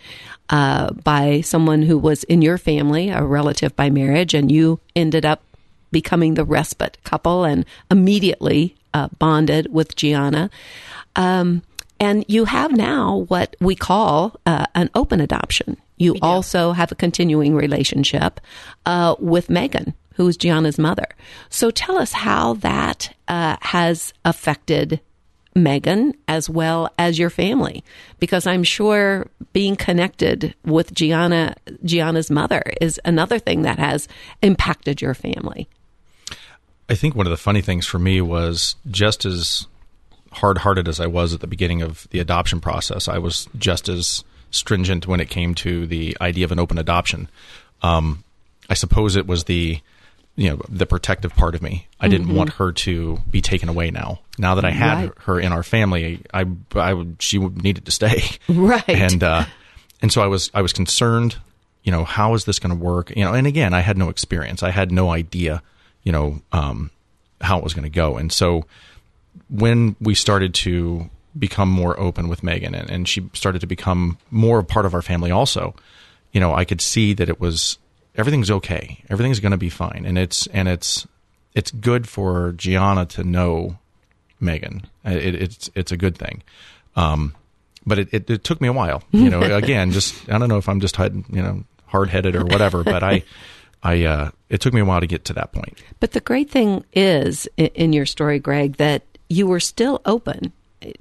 uh, 0.49 0.91
by 0.91 1.41
someone 1.41 1.81
who 1.81 1.97
was 1.97 2.23
in 2.25 2.41
your 2.41 2.57
family, 2.57 3.09
a 3.09 3.23
relative 3.23 3.75
by 3.75 3.89
marriage, 3.89 4.33
and 4.33 4.51
you 4.51 4.79
ended 4.95 5.25
up 5.25 5.43
becoming 5.91 6.33
the 6.33 6.45
respite 6.45 6.97
couple 7.03 7.45
and 7.45 7.65
immediately 7.89 8.75
uh, 8.97 9.07
bonded 9.19 9.67
with 9.71 9.95
Gianna. 9.95 10.49
Um, 11.15 11.61
and 11.99 12.25
you 12.27 12.45
have 12.45 12.71
now 12.71 13.25
what 13.27 13.55
we 13.59 13.75
call 13.75 14.39
uh, 14.45 14.65
an 14.75 14.89
open 14.93 15.19
adoption. 15.21 15.77
You 15.97 16.15
also 16.21 16.73
have 16.73 16.91
a 16.91 16.95
continuing 16.95 17.55
relationship 17.55 18.39
uh, 18.85 19.15
with 19.19 19.49
Megan, 19.49 19.93
who 20.15 20.27
is 20.27 20.37
Gianna's 20.37 20.77
mother. 20.77 21.07
So 21.49 21.71
tell 21.71 21.97
us 21.97 22.13
how 22.13 22.53
that 22.55 23.15
uh, 23.27 23.57
has 23.61 24.13
affected 24.23 24.99
Megan 25.55 26.13
as 26.27 26.49
well 26.49 26.89
as 26.99 27.17
your 27.17 27.31
family, 27.31 27.83
because 28.19 28.45
I'm 28.45 28.63
sure 28.63 29.25
being 29.53 29.75
connected 29.75 30.53
with 30.63 30.93
Gianna, 30.93 31.55
Gianna's 31.83 32.29
mother, 32.29 32.61
is 32.79 32.99
another 33.03 33.39
thing 33.39 33.63
that 33.63 33.79
has 33.79 34.07
impacted 34.43 35.01
your 35.01 35.15
family. 35.15 35.67
I 36.89 36.95
think 36.95 37.15
one 37.15 37.25
of 37.25 37.31
the 37.31 37.37
funny 37.37 37.61
things 37.61 37.85
for 37.85 37.99
me 37.99 38.21
was 38.21 38.75
just 38.89 39.25
as 39.25 39.67
hard 40.31 40.59
hearted 40.59 40.87
as 40.87 40.99
I 40.99 41.07
was 41.07 41.33
at 41.33 41.41
the 41.41 41.47
beginning 41.47 41.81
of 41.81 42.07
the 42.11 42.19
adoption 42.19 42.61
process, 42.61 43.07
I 43.07 43.17
was 43.17 43.47
just 43.57 43.89
as 43.89 44.23
stringent 44.51 45.07
when 45.07 45.19
it 45.19 45.29
came 45.29 45.53
to 45.55 45.85
the 45.85 46.17
idea 46.21 46.45
of 46.45 46.51
an 46.51 46.59
open 46.59 46.77
adoption. 46.77 47.29
Um, 47.81 48.23
I 48.69 48.73
suppose 48.73 49.15
it 49.15 49.27
was 49.27 49.45
the 49.45 49.79
you 50.35 50.49
know 50.49 50.61
the 50.69 50.85
protective 50.85 51.35
part 51.35 51.55
of 51.55 51.61
me. 51.61 51.87
I 51.99 52.07
didn't 52.07 52.27
mm-hmm. 52.27 52.37
want 52.37 52.53
her 52.53 52.71
to 52.71 53.17
be 53.29 53.41
taken 53.41 53.69
away 53.69 53.91
now. 53.91 54.19
Now 54.37 54.55
that 54.55 54.65
I 54.65 54.71
had 54.71 54.97
right. 54.97 55.11
her 55.23 55.39
in 55.39 55.51
our 55.51 55.63
family, 55.63 56.21
I, 56.33 56.45
I 56.75 56.93
would, 56.93 57.17
she 57.19 57.39
needed 57.39 57.85
to 57.85 57.91
stay. 57.91 58.23
Right. 58.47 58.87
And 58.87 59.23
uh, 59.23 59.45
and 60.01 60.11
so 60.11 60.21
I 60.21 60.27
was 60.27 60.51
I 60.53 60.61
was 60.61 60.73
concerned. 60.73 61.37
You 61.83 61.91
know, 61.91 62.03
how 62.03 62.33
is 62.33 62.45
this 62.45 62.59
going 62.59 62.77
to 62.77 62.83
work? 62.83 63.15
You 63.15 63.23
know, 63.23 63.33
and 63.33 63.47
again, 63.47 63.73
I 63.73 63.79
had 63.79 63.97
no 63.97 64.09
experience. 64.09 64.61
I 64.61 64.71
had 64.71 64.91
no 64.91 65.09
idea 65.09 65.63
you 66.07 66.13
know, 66.13 66.39
um, 66.53 66.89
how 67.41 67.57
it 67.57 67.65
was 67.65 67.73
going 67.73 67.83
to 67.83 67.89
go. 67.89 68.15
And 68.15 68.31
so 68.31 68.63
when 69.49 69.97
we 69.99 70.15
started 70.15 70.53
to 70.53 71.09
become 71.37 71.67
more 71.67 71.99
open 71.99 72.29
with 72.29 72.43
Megan 72.43 72.73
and, 72.73 72.89
and 72.89 73.09
she 73.09 73.29
started 73.33 73.59
to 73.59 73.67
become 73.67 74.17
more 74.31 74.59
a 74.59 74.63
part 74.63 74.85
of 74.85 74.93
our 74.93 75.01
family 75.01 75.31
also, 75.31 75.75
you 76.31 76.39
know, 76.39 76.53
I 76.53 76.63
could 76.63 76.79
see 76.79 77.13
that 77.15 77.27
it 77.27 77.41
was 77.41 77.77
everything's 78.15 78.49
okay. 78.49 79.03
Everything's 79.09 79.41
going 79.41 79.51
to 79.51 79.57
be 79.57 79.69
fine. 79.69 80.05
And 80.05 80.17
it's, 80.17 80.47
and 80.47 80.69
it's, 80.69 81.05
it's 81.53 81.71
good 81.71 82.07
for 82.07 82.53
Gianna 82.53 83.05
to 83.07 83.25
know 83.25 83.77
Megan. 84.39 84.87
It, 85.03 85.35
it's, 85.35 85.69
it's 85.75 85.91
a 85.91 85.97
good 85.97 86.17
thing. 86.17 86.41
Um, 86.95 87.35
but 87.85 87.99
it, 87.99 88.13
it, 88.13 88.29
it, 88.29 88.43
took 88.45 88.61
me 88.61 88.69
a 88.69 88.73
while, 88.73 89.03
you 89.11 89.29
know, 89.29 89.41
again, 89.57 89.91
just, 89.91 90.29
I 90.29 90.37
don't 90.37 90.47
know 90.47 90.57
if 90.57 90.69
I'm 90.69 90.79
just, 90.79 90.97
you 90.97 91.23
know, 91.29 91.65
hard 91.85 92.07
headed 92.09 92.37
or 92.37 92.45
whatever, 92.45 92.85
but 92.85 93.03
I, 93.03 93.23
I 93.87 94.03
uh, 94.03 94.31
it 94.49 94.59
took 94.59 94.73
me 94.73 94.81
a 94.81 94.85
while 94.85 94.99
to 94.99 95.07
get 95.07 95.23
to 95.25 95.33
that 95.33 95.53
point. 95.53 95.81
But 96.01 96.11
the 96.11 96.19
great 96.19 96.49
thing 96.49 96.83
is 96.91 97.47
in 97.57 97.93
your 97.93 98.05
story, 98.05 98.37
Greg, 98.37 98.75
that 98.77 99.03
you 99.29 99.47
were 99.47 99.61
still 99.61 100.01
open 100.05 100.51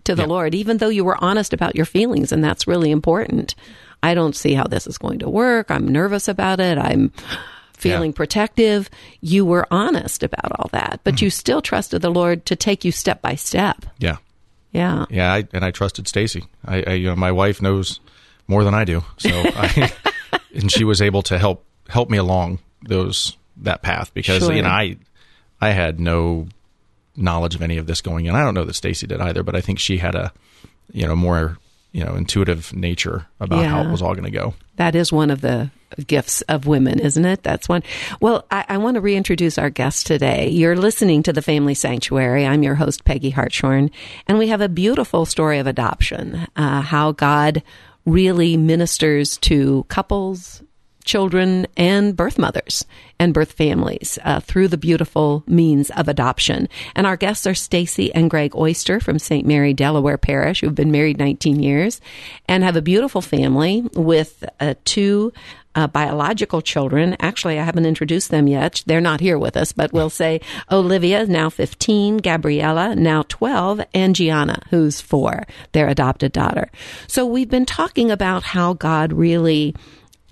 to 0.05 0.15
the 0.15 0.23
yeah. 0.23 0.29
Lord, 0.29 0.55
even 0.55 0.79
though 0.79 0.89
you 0.89 1.05
were 1.05 1.23
honest 1.23 1.53
about 1.53 1.75
your 1.75 1.85
feelings, 1.85 2.31
and 2.31 2.45
that's 2.45 2.69
really 2.69 2.93
important. 2.93 3.57
I 4.05 4.15
don't 4.15 4.37
see 4.37 4.55
how 4.55 4.65
this 4.65 4.87
is 4.87 4.99
going 4.99 5.19
to 5.19 5.29
work. 5.29 5.71
I'm 5.71 5.89
nervous 5.89 6.29
about 6.29 6.61
it. 6.61 6.79
I'm 6.79 7.13
feeling 7.73 8.13
yeah. 8.13 8.17
protective. 8.17 8.89
You 9.21 9.45
were 9.45 9.67
honest 9.73 10.23
about 10.23 10.53
all 10.53 10.71
that, 10.73 11.01
but 11.03 11.17
mm-hmm. 11.17 11.25
you 11.25 11.31
still 11.31 11.61
trusted 11.61 12.03
the 12.03 12.11
Lord 12.11 12.47
to 12.47 12.55
take 12.55 12.85
you 12.85 12.93
step 12.93 13.21
by 13.21 13.35
step. 13.35 13.85
Yeah. 13.99 14.19
Yeah. 14.71 15.07
Yeah. 15.11 15.33
I, 15.33 15.49
and 15.53 15.65
I 15.65 15.73
trusted 15.73 16.07
Stacy. 16.07 16.45
I, 16.65 16.85
I, 16.87 16.93
you 16.93 17.09
know, 17.09 17.17
my 17.17 17.33
wife 17.33 17.61
knows 17.61 17.99
more 18.47 18.63
than 18.63 18.75
I 18.75 18.85
do. 18.85 19.03
So 19.17 19.31
I, 19.33 19.93
and 20.55 20.71
she 20.71 20.85
was 20.85 21.03
able 21.03 21.23
to 21.23 21.37
help, 21.37 21.65
help 21.89 22.11
me 22.11 22.19
along 22.19 22.61
those 22.83 23.37
that 23.59 23.83
path 23.83 24.13
because 24.15 24.45
sure. 24.45 24.53
you 24.53 24.63
know 24.63 24.69
I 24.69 24.97
I 25.61 25.71
had 25.71 25.99
no 26.01 26.49
knowledge 27.17 27.55
of 27.55 27.63
any 27.63 27.79
of 27.79 27.87
this 27.87 28.01
going 28.01 28.27
in. 28.27 28.35
I 28.35 28.43
don't 28.43 28.55
know 28.55 28.65
that 28.65 28.75
Stacy 28.75 29.07
did 29.07 29.21
either, 29.21 29.43
but 29.43 29.57
I 29.57 29.61
think 29.61 29.79
she 29.79 29.99
had 29.99 30.15
a 30.15 30.33
you 30.93 31.07
know 31.07 31.17
more 31.17 31.59
you 31.93 32.05
know 32.05 32.15
intuitive 32.15 32.75
nature 32.75 33.27
about 33.41 33.61
yeah. 33.61 33.69
how 33.69 33.83
it 33.83 33.91
was 33.91 34.03
all 34.03 34.15
going 34.15 34.25
to 34.25 34.31
go. 34.31 34.55
That 34.77 34.95
is 34.95 35.13
one 35.13 35.31
of 35.31 35.41
the 35.41 35.71
gifts 36.07 36.43
of 36.43 36.67
women, 36.67 36.99
isn't 36.99 37.25
it? 37.25 37.43
That's 37.43 37.69
one. 37.69 37.83
Well, 38.21 38.45
I, 38.51 38.65
I, 38.69 38.77
want 38.79 38.97
to 38.97 39.01
reintroduce 39.01 39.57
our 39.57 39.71
guest 39.71 40.07
today. 40.07 40.49
You're 40.49 40.77
listening 40.77 41.23
to 41.23 41.33
the 41.33 41.41
Family 41.41 41.75
Sanctuary. 41.75 42.45
I'm 42.45 42.63
your 42.63 42.75
host, 42.75 43.05
Peggy 43.05 43.31
Hartshorn, 43.31 43.91
and 44.27 44.37
we 44.37 44.49
have 44.49 44.61
a 44.61 44.69
beautiful 44.69 45.25
story 45.25 45.59
of 45.59 45.67
adoption. 45.67 46.47
Uh, 46.57 46.83
how 46.83 47.13
God 47.13 47.63
really 48.05 48.57
ministers 48.57 49.39
to 49.39 49.85
couples, 49.89 50.63
children 51.07 51.67
and 51.77 52.15
birth 52.15 52.39
mothers 52.39 52.85
and 53.19 53.33
birth 53.33 53.53
families 53.53 54.19
uh, 54.25 54.41
through 54.41 54.69
the 54.69 54.77
beautiful 54.77 55.43
means 55.47 55.91
of 55.91 56.09
adoption. 56.09 56.69
And 56.95 57.07
our 57.07 57.17
guests 57.17 57.47
are 57.47 57.55
Stacy 57.55 58.13
and 58.15 58.29
Greg 58.29 58.55
Oyster 58.55 59.01
from 59.01 59.19
St. 59.19 59.47
Mary 59.47 59.73
Delaware 59.73 60.19
Parish, 60.19 60.61
who've 60.61 60.75
been 60.75 60.91
married 60.91 61.19
19 61.19 61.61
years 61.61 62.01
and 62.47 62.63
have 62.63 62.77
a 62.77 62.83
beautiful 62.83 63.23
family 63.23 63.89
with 63.95 64.45
uh, 64.61 64.75
two 64.85 65.33
uh, 65.77 65.87
biological 65.87 66.63
children. 66.63 67.17
Actually, 67.21 67.59
I 67.59 67.63
haven't 67.63 67.87
introduced 67.87 68.31
them 68.31 68.49
yet. 68.49 68.83
They're 68.87 69.01
not 69.01 69.21
here 69.21 69.39
with 69.39 69.57
us, 69.57 69.73
but 69.73 69.93
we'll 69.93 70.11
say 70.11 70.41
Olivia, 70.73 71.27
now 71.27 71.51
15, 71.51 72.19
Gabriella, 72.19 72.97
now 72.97 73.23
12, 73.29 73.83
and 73.93 74.15
Gianna, 74.15 74.61
who's 74.71 75.01
four, 75.01 75.47
their 75.73 75.89
adopted 75.89 76.33
daughter. 76.33 76.71
So 77.07 77.27
we've 77.27 77.51
been 77.51 77.67
talking 77.67 78.11
about 78.11 78.43
how 78.43 78.73
God 78.73 79.13
really 79.13 79.75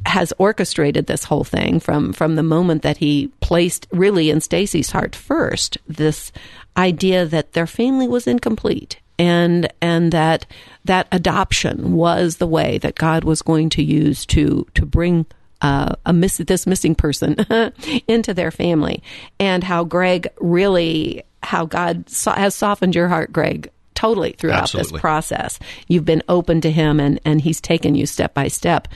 has 0.07 0.33
orchestrated 0.39 1.07
this 1.07 1.25
whole 1.25 1.45
thing 1.45 1.81
from 1.81 2.13
from 2.13 2.37
the 2.37 2.43
moment 2.43 2.83
that 2.83 2.99
he 2.99 3.29
placed 3.41 3.87
really 3.93 4.31
in 4.31 4.41
Stacy's 4.41 4.91
heart 4.91 5.17
first 5.17 5.79
this 5.89 6.31
idea 6.77 7.25
that 7.25 7.53
their 7.53 7.67
family 7.67 8.09
was 8.09 8.27
incomplete 8.27 9.01
and 9.19 9.73
and 9.81 10.13
that 10.13 10.47
that 10.85 11.09
adoption 11.13 11.93
was 11.95 12.37
the 12.37 12.47
way 12.47 12.79
that 12.79 12.97
God 12.97 13.25
was 13.25 13.43
going 13.43 13.71
to 13.71 13.83
use 13.83 14.27
to 14.27 14.67
to 14.75 14.85
bring 14.85 15.27
uh, 15.65 15.95
a 16.05 16.13
miss 16.13 16.37
this 16.37 16.67
missing 16.67 16.95
person 16.95 17.37
into 18.09 18.35
their 18.35 18.51
family, 18.51 19.03
and 19.41 19.65
how 19.65 19.85
Greg 19.85 20.29
really 20.39 21.23
how 21.43 21.65
God 21.65 22.09
so- 22.09 22.33
has 22.33 22.55
softened 22.55 22.95
your 22.95 23.09
heart, 23.09 23.33
Greg, 23.33 23.71
totally 23.95 24.33
throughout 24.33 24.63
Absolutely. 24.63 24.93
this 24.93 25.01
process. 25.01 25.59
You've 25.89 26.05
been 26.05 26.23
open 26.29 26.61
to 26.63 26.71
him, 26.71 27.01
and 27.01 27.21
and 27.25 27.41
he's 27.41 27.61
taken 27.61 27.95
you 27.95 28.07
step 28.07 28.35
by 28.35 28.49
step. 28.49 28.89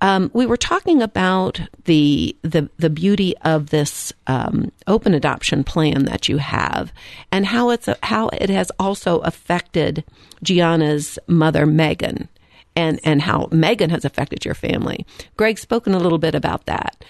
Um, 0.00 0.30
we 0.34 0.46
were 0.46 0.56
talking 0.56 1.02
about 1.02 1.60
the 1.84 2.36
the 2.42 2.68
the 2.78 2.90
beauty 2.90 3.36
of 3.38 3.70
this 3.70 4.12
um, 4.26 4.72
open 4.86 5.14
adoption 5.14 5.64
plan 5.64 6.04
that 6.04 6.28
you 6.28 6.38
have, 6.38 6.92
and 7.30 7.46
how 7.46 7.70
it's 7.70 7.88
how 8.02 8.28
it 8.28 8.50
has 8.50 8.70
also 8.78 9.18
affected 9.20 10.04
Gianna's 10.42 11.18
mother, 11.26 11.66
Megan. 11.66 12.28
And, 12.74 13.00
and 13.04 13.20
how 13.20 13.50
Megan 13.52 13.90
has 13.90 14.06
affected 14.06 14.46
your 14.46 14.54
family. 14.54 15.04
Greg's 15.36 15.60
spoken 15.60 15.92
a 15.92 15.98
little 15.98 16.16
bit 16.16 16.34
about 16.34 16.64
that. 16.64 17.04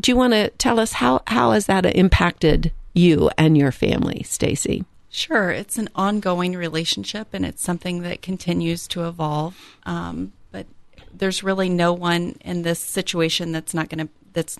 Do 0.00 0.12
you 0.12 0.16
want 0.16 0.34
to 0.34 0.50
tell 0.50 0.78
us 0.78 0.92
how, 0.92 1.22
how 1.26 1.50
has 1.50 1.66
that 1.66 1.84
impacted 1.84 2.70
you 2.94 3.28
and 3.36 3.58
your 3.58 3.72
family, 3.72 4.22
Stacy? 4.22 4.84
Sure, 5.12 5.50
it's 5.50 5.76
an 5.76 5.88
ongoing 5.96 6.54
relationship 6.54 7.28
and 7.32 7.44
it's 7.44 7.62
something 7.62 8.02
that 8.02 8.22
continues 8.22 8.86
to 8.86 9.08
evolve. 9.08 9.76
Um, 9.84 10.32
but 10.52 10.66
there's 11.12 11.42
really 11.42 11.68
no 11.68 11.92
one 11.92 12.36
in 12.42 12.62
this 12.62 12.78
situation 12.78 13.50
that's 13.50 13.74
not 13.74 13.88
going 13.88 14.06
to, 14.06 14.12
that's, 14.32 14.58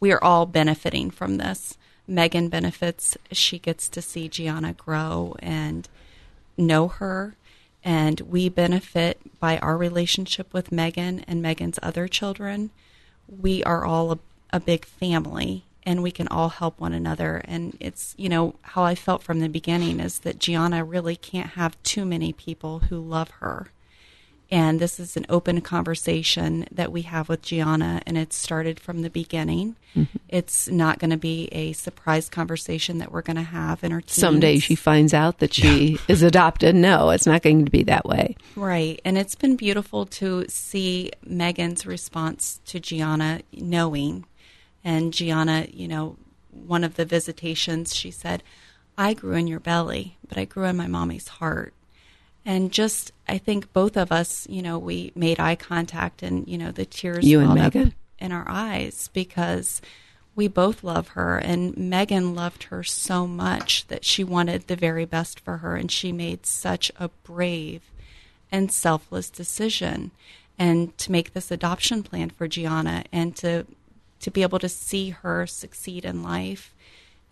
we 0.00 0.10
are 0.10 0.22
all 0.22 0.44
benefiting 0.44 1.10
from 1.10 1.36
this. 1.36 1.78
Megan 2.08 2.48
benefits. 2.48 3.16
She 3.30 3.60
gets 3.60 3.88
to 3.90 4.02
see 4.02 4.28
Gianna 4.28 4.72
grow 4.72 5.36
and 5.38 5.88
know 6.56 6.88
her. 6.88 7.36
And 7.84 8.20
we 8.22 8.48
benefit 8.48 9.20
by 9.38 9.58
our 9.58 9.76
relationship 9.76 10.52
with 10.52 10.72
Megan 10.72 11.20
and 11.28 11.40
Megan's 11.40 11.78
other 11.80 12.08
children. 12.08 12.70
We 13.28 13.62
are 13.62 13.84
all 13.84 14.12
a, 14.12 14.18
a 14.52 14.58
big 14.58 14.84
family 14.84 15.64
and 15.84 16.02
we 16.02 16.10
can 16.10 16.28
all 16.28 16.50
help 16.50 16.80
one 16.80 16.92
another. 16.92 17.42
And 17.44 17.76
it's, 17.80 18.14
you 18.18 18.28
know, 18.28 18.54
how 18.62 18.82
I 18.82 18.94
felt 18.94 19.22
from 19.22 19.40
the 19.40 19.48
beginning 19.48 20.00
is 20.00 20.20
that 20.20 20.38
Gianna 20.38 20.84
really 20.84 21.16
can't 21.16 21.50
have 21.50 21.82
too 21.82 22.04
many 22.04 22.32
people 22.32 22.80
who 22.80 22.98
love 22.98 23.30
her. 23.40 23.70
And 24.52 24.80
this 24.80 24.98
is 24.98 25.16
an 25.16 25.26
open 25.28 25.60
conversation 25.60 26.66
that 26.72 26.90
we 26.90 27.02
have 27.02 27.28
with 27.28 27.40
Gianna, 27.40 28.02
and 28.04 28.18
it 28.18 28.32
started 28.32 28.80
from 28.80 29.02
the 29.02 29.10
beginning. 29.10 29.76
Mm-hmm. 29.94 30.18
It's 30.28 30.68
not 30.68 30.98
going 30.98 31.10
to 31.10 31.16
be 31.16 31.48
a 31.52 31.72
surprise 31.72 32.28
conversation 32.28 32.98
that 32.98 33.12
we're 33.12 33.22
going 33.22 33.36
to 33.36 33.42
have 33.42 33.84
in 33.84 33.92
her 33.92 34.00
teens. 34.00 34.14
Someday 34.14 34.58
she 34.58 34.74
finds 34.74 35.14
out 35.14 35.38
that 35.38 35.54
she 35.54 35.98
is 36.08 36.24
adopted. 36.24 36.74
No, 36.74 37.10
it's 37.10 37.26
not 37.26 37.42
going 37.42 37.64
to 37.64 37.70
be 37.70 37.84
that 37.84 38.04
way. 38.04 38.36
Right. 38.56 39.00
And 39.04 39.16
it's 39.16 39.36
been 39.36 39.54
beautiful 39.54 40.04
to 40.06 40.46
see 40.48 41.12
Megan's 41.24 41.86
response 41.86 42.60
to 42.66 42.80
Gianna 42.80 43.42
knowing 43.52 44.24
and 44.84 45.12
Gianna, 45.12 45.66
you 45.72 45.88
know, 45.88 46.16
one 46.50 46.84
of 46.84 46.96
the 46.96 47.04
visitations, 47.04 47.94
she 47.94 48.10
said, 48.10 48.42
I 48.96 49.14
grew 49.14 49.34
in 49.34 49.46
your 49.46 49.60
belly, 49.60 50.18
but 50.28 50.38
I 50.38 50.44
grew 50.44 50.64
in 50.64 50.76
my 50.76 50.86
mommy's 50.86 51.28
heart. 51.28 51.74
And 52.44 52.72
just, 52.72 53.12
I 53.28 53.38
think 53.38 53.72
both 53.72 53.96
of 53.96 54.10
us, 54.10 54.46
you 54.48 54.62
know, 54.62 54.78
we 54.78 55.12
made 55.14 55.38
eye 55.38 55.56
contact 55.56 56.22
and, 56.22 56.48
you 56.48 56.56
know, 56.56 56.72
the 56.72 56.86
tears 56.86 57.26
you 57.26 57.40
and 57.40 57.48
welled 57.48 57.58
Megan? 57.58 57.88
up 57.88 57.94
in 58.18 58.32
our 58.32 58.48
eyes 58.48 59.10
because 59.12 59.82
we 60.34 60.48
both 60.48 60.82
love 60.82 61.08
her. 61.08 61.36
And 61.36 61.76
Megan 61.76 62.34
loved 62.34 62.64
her 62.64 62.82
so 62.82 63.26
much 63.26 63.86
that 63.88 64.04
she 64.04 64.24
wanted 64.24 64.66
the 64.66 64.76
very 64.76 65.04
best 65.04 65.38
for 65.40 65.58
her. 65.58 65.76
And 65.76 65.90
she 65.90 66.12
made 66.12 66.46
such 66.46 66.90
a 66.96 67.08
brave 67.24 67.82
and 68.50 68.72
selfless 68.72 69.28
decision. 69.28 70.10
And 70.58 70.96
to 70.98 71.12
make 71.12 71.32
this 71.32 71.50
adoption 71.50 72.02
plan 72.02 72.30
for 72.30 72.48
Gianna 72.48 73.04
and 73.12 73.36
to 73.36 73.66
to 74.20 74.30
be 74.30 74.42
able 74.42 74.58
to 74.58 74.68
see 74.68 75.10
her 75.10 75.46
succeed 75.46 76.04
in 76.04 76.22
life 76.22 76.74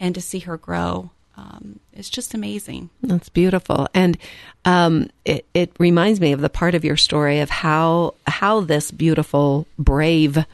and 0.01 0.15
to 0.15 0.21
see 0.21 0.41
her 0.41 0.57
grow 0.57 1.11
um, 1.39 1.79
it's 1.93 2.11
just 2.11 2.35
amazing. 2.35 2.91
That's 3.01 3.29
beautiful, 3.29 3.87
and 3.95 4.19
um, 4.65 5.09
it, 5.25 5.47
it 5.55 5.71
reminds 5.79 6.21
me 6.21 6.33
of 6.33 6.41
the 6.41 6.51
part 6.51 6.75
of 6.75 6.85
your 6.85 6.97
story 6.97 7.39
of 7.39 7.49
how 7.49 8.15
how 8.27 8.61
this 8.63 8.91
beautiful, 8.91 9.69
brave 9.79 10.45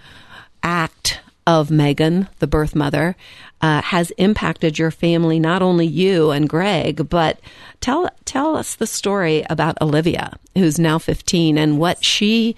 act 0.62 1.20
of 1.46 1.70
Megan, 1.70 2.28
the 2.38 2.46
birth 2.46 2.74
mother, 2.74 3.16
uh, 3.62 3.80
has 3.80 4.10
impacted 4.12 4.78
your 4.78 4.90
family. 4.90 5.40
Not 5.40 5.62
only 5.62 5.86
you 5.86 6.30
and 6.32 6.50
Greg, 6.50 7.08
but 7.08 7.40
tell 7.80 8.10
tell 8.26 8.54
us 8.54 8.74
the 8.74 8.86
story 8.86 9.42
about 9.48 9.80
Olivia, 9.80 10.38
who's 10.54 10.78
now 10.78 10.98
fifteen, 10.98 11.56
and 11.56 11.78
what 11.78 12.04
she 12.04 12.56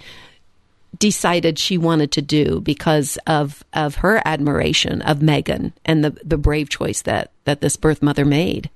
decided 0.99 1.59
she 1.59 1.77
wanted 1.77 2.11
to 2.13 2.21
do 2.21 2.61
because 2.61 3.17
of 3.27 3.63
of 3.73 3.95
her 3.95 4.21
admiration 4.25 5.01
of 5.01 5.21
Megan 5.21 5.73
and 5.85 6.03
the 6.03 6.11
the 6.23 6.37
brave 6.37 6.69
choice 6.69 7.01
that 7.03 7.31
that 7.45 7.61
this 7.61 7.75
birth 7.75 8.01
mother 8.01 8.25
made. 8.25 8.69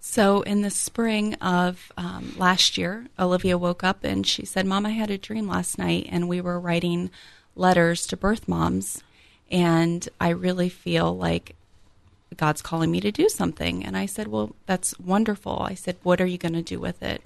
So 0.00 0.42
in 0.42 0.62
the 0.62 0.70
spring 0.70 1.34
of 1.34 1.92
um, 1.96 2.34
last 2.38 2.78
year, 2.78 3.06
Olivia 3.18 3.58
woke 3.58 3.82
up 3.82 4.04
and 4.04 4.26
she 4.26 4.44
said, 4.44 4.66
"Mom, 4.66 4.86
I 4.86 4.90
had 4.90 5.10
a 5.10 5.18
dream 5.18 5.48
last 5.48 5.78
night, 5.78 6.08
and 6.10 6.28
we 6.28 6.40
were 6.40 6.60
writing 6.60 7.10
letters 7.56 8.06
to 8.06 8.16
birth 8.16 8.48
moms, 8.48 9.02
and 9.50 10.08
I 10.20 10.30
really 10.30 10.68
feel 10.68 11.16
like." 11.16 11.54
God's 12.36 12.60
calling 12.60 12.90
me 12.90 13.00
to 13.00 13.10
do 13.10 13.30
something. 13.30 13.84
And 13.84 13.96
I 13.96 14.04
said, 14.04 14.28
Well, 14.28 14.54
that's 14.66 14.96
wonderful. 15.00 15.60
I 15.62 15.72
said, 15.72 15.96
What 16.02 16.20
are 16.20 16.26
you 16.26 16.36
going 16.36 16.52
to 16.52 16.62
do 16.62 16.78
with 16.78 17.02
it? 17.02 17.22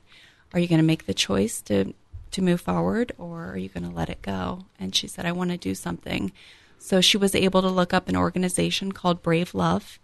Are 0.54 0.60
you 0.60 0.68
going 0.68 0.78
to 0.80 0.86
make 0.86 1.06
the 1.06 1.12
choice 1.12 1.60
to 1.62 1.92
to 2.32 2.42
move 2.42 2.60
forward 2.60 3.12
or 3.18 3.50
are 3.50 3.56
you 3.56 3.68
going 3.68 3.88
to 3.88 3.94
let 3.94 4.10
it 4.10 4.22
go? 4.22 4.64
And 4.78 4.94
she 4.94 5.06
said, 5.06 5.26
I 5.26 5.32
want 5.32 5.50
to 5.50 5.56
do 5.56 5.74
something. 5.74 6.32
So 6.78 7.00
she 7.00 7.16
was 7.16 7.34
able 7.34 7.62
to 7.62 7.68
look 7.68 7.94
up 7.94 8.08
an 8.08 8.16
organization 8.16 8.92
called 8.92 9.22
Brave 9.22 9.54
Love. 9.54 9.98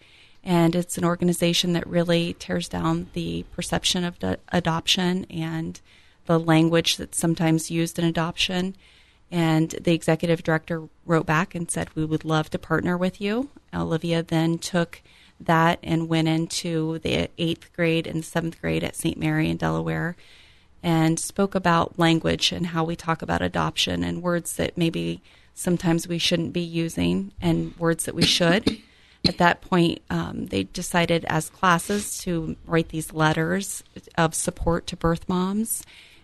And 0.45 0.75
it's 0.77 0.97
an 0.97 1.05
organization 1.05 1.73
that 1.73 1.87
really 1.87 2.35
tears 2.38 2.69
down 2.69 3.09
the 3.12 3.45
perception 3.53 4.05
of 4.05 4.17
adoption 4.51 5.25
and 5.25 5.81
the 6.27 6.38
language 6.38 6.97
that's 6.97 7.19
sometimes 7.19 7.71
used 7.71 7.99
in 7.99 8.05
adoption. 8.05 8.77
And 9.31 9.71
the 9.71 9.93
executive 9.93 10.43
director 10.43 10.88
wrote 11.05 11.27
back 11.27 11.55
and 11.55 11.71
said, 11.71 11.91
We 11.95 12.05
would 12.05 12.25
love 12.25 12.49
to 12.51 12.59
partner 12.59 12.97
with 12.97 13.21
you. 13.21 13.51
Olivia 13.75 14.23
then 14.23 14.59
took 14.59 15.03
that 15.41 15.79
and 15.83 16.09
went 16.09 16.29
into 16.29 16.99
the 17.01 17.29
eighth 17.38 17.73
grade 17.75 18.07
and 18.07 18.25
seventh 18.25 18.61
grade 18.61 18.85
at 18.85 18.97
St. 18.97 19.19
Mary 19.19 19.51
in 19.51 19.57
Delaware 19.57 20.17
and 20.83 21.19
spoke 21.19 21.55
about 21.55 21.99
language 21.99 22.53
and 22.53 22.69
how 22.69 22.85
we 22.85 22.97
talk 22.97 23.23
about 23.23 23.43
adoption 23.43 24.05
and 24.05 24.23
words 24.23 24.57
that 24.57 24.77
maybe 24.77 25.21
sometimes 25.55 26.07
we 26.07 26.19
shouldn't 26.19 26.53
be 26.53 26.61
using 26.61 27.33
and 27.41 27.77
words 27.79 28.05
that 28.05 28.14
we 28.14 28.23
should. 28.23 28.79
At 29.27 29.38
that 29.38 29.61
point, 29.61 30.01
um, 30.09 30.47
they 30.47 30.64
decided 30.64 31.25
as 31.25 31.51
classes 31.51 32.19
to 32.21 32.57
write 32.64 32.91
these 32.91 33.12
letters 33.12 33.83
of 34.17 34.35
support 34.35 34.87
to 34.87 34.97
birth 34.97 35.29
moms. 35.29 35.83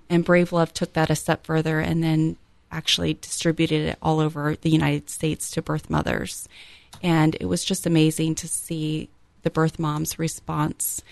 And 0.09 0.25
Brave 0.25 0.53
Love 0.53 0.73
took 0.73 0.93
that 0.93 1.11
a 1.11 1.17
step 1.17 1.45
further 1.45 1.81
and 1.81 2.03
then 2.03 2.37
actually 2.71 3.15
distributed 3.15 3.89
it 3.89 3.99
all 4.01 4.21
over 4.21 4.57
the 4.57 4.71
United 4.71 5.11
States 5.11 5.51
to 5.51 5.63
birth 5.63 5.91
mothers. 5.91 6.49
And 7.03 7.37
it 7.41 7.47
was 7.47 7.65
just 7.65 7.87
amazing 7.87 8.37
to 8.37 8.49
see 8.49 9.09
the 9.43 9.51
birth 9.51 9.79
mom's 9.79 10.19
response 10.19 11.03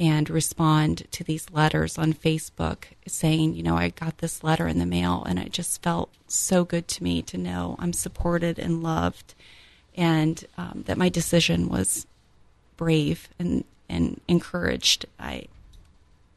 and 0.00 0.30
respond 0.30 1.04
to 1.12 1.22
these 1.22 1.50
letters 1.52 1.98
on 1.98 2.14
Facebook 2.14 2.84
saying, 3.06 3.54
you 3.54 3.62
know, 3.62 3.76
I 3.76 3.90
got 3.90 4.18
this 4.18 4.42
letter 4.42 4.66
in 4.66 4.78
the 4.78 4.86
mail 4.86 5.22
and 5.28 5.38
it 5.38 5.52
just 5.52 5.82
felt 5.82 6.08
so 6.26 6.64
good 6.64 6.88
to 6.88 7.04
me 7.04 7.20
to 7.22 7.36
know 7.36 7.76
I'm 7.78 7.92
supported 7.92 8.58
and 8.58 8.82
loved 8.82 9.34
and 9.94 10.42
um, 10.56 10.84
that 10.86 10.96
my 10.96 11.10
decision 11.10 11.68
was 11.68 12.06
brave 12.78 13.28
and, 13.38 13.62
and 13.90 14.18
encouraged. 14.26 15.04
I, 15.18 15.44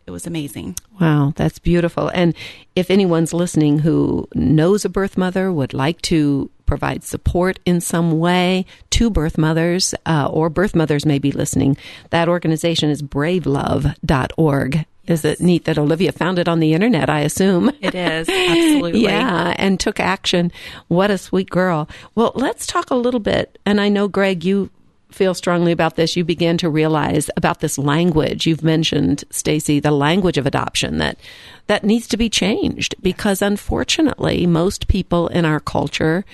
it 0.06 0.12
was 0.12 0.28
amazing. 0.28 0.76
Wow, 1.00 1.32
that's 1.38 1.60
beautiful. 1.60 2.10
And 2.10 2.36
if 2.76 2.92
anyone's 2.92 3.34
listening 3.34 3.80
who 3.80 4.28
knows 4.36 4.84
a 4.84 4.90
birth 4.90 5.18
mother, 5.18 5.54
would 5.54 5.74
like 5.74 6.02
to 6.04 6.50
provide 6.66 7.04
support 7.04 7.60
in 7.66 7.82
some 7.82 8.20
way 8.20 8.66
to 8.92 9.10
birth 9.10 9.38
mothers, 9.38 9.94
uh, 10.06 10.28
or 10.32 10.50
birth 10.50 10.76
mothers 10.76 11.06
may 11.06 11.20
be 11.20 11.32
listening, 11.32 11.78
that 12.10 12.30
organization 12.30 12.90
is 12.90 13.02
bravelove.org. 13.02 14.76
Yes. 14.76 14.86
Is 15.06 15.26
it 15.26 15.42
neat 15.42 15.66
that 15.66 15.78
Olivia 15.78 16.14
found 16.14 16.40
it 16.40 16.48
on 16.48 16.62
the 16.62 16.74
internet? 16.74 17.10
I 17.10 17.22
assume 17.22 17.70
it 17.82 17.94
is 17.94 18.30
absolutely. 18.30 19.02
yeah, 19.04 19.54
and 19.58 19.78
took 19.78 20.00
action. 20.00 20.50
What 20.88 21.12
a 21.12 21.18
sweet 21.18 21.50
girl. 21.50 21.90
Well, 22.16 22.32
let's 22.36 22.66
talk 22.66 22.90
a 22.90 22.96
little 22.96 23.20
bit. 23.20 23.60
And 23.66 23.82
I 23.82 23.90
know, 23.90 24.08
Greg, 24.08 24.46
you 24.46 24.70
feel 25.14 25.34
strongly 25.34 25.72
about 25.72 25.96
this, 25.96 26.16
you 26.16 26.24
began 26.24 26.58
to 26.58 26.70
realize 26.70 27.30
about 27.38 27.60
this 27.60 27.78
language. 27.78 28.46
You've 28.48 28.64
mentioned, 28.64 29.24
Stacy, 29.30 29.80
the 29.80 29.92
language 29.92 30.38
of 30.38 30.46
adoption 30.46 30.98
that 30.98 31.18
that 31.68 31.84
needs 31.84 32.08
to 32.08 32.18
be 32.18 32.30
changed 32.30 32.96
because 33.02 33.42
unfortunately, 33.42 34.46
most 34.46 34.88
people 34.88 35.28
in 35.28 35.46
our 35.46 35.60
culture 35.60 36.26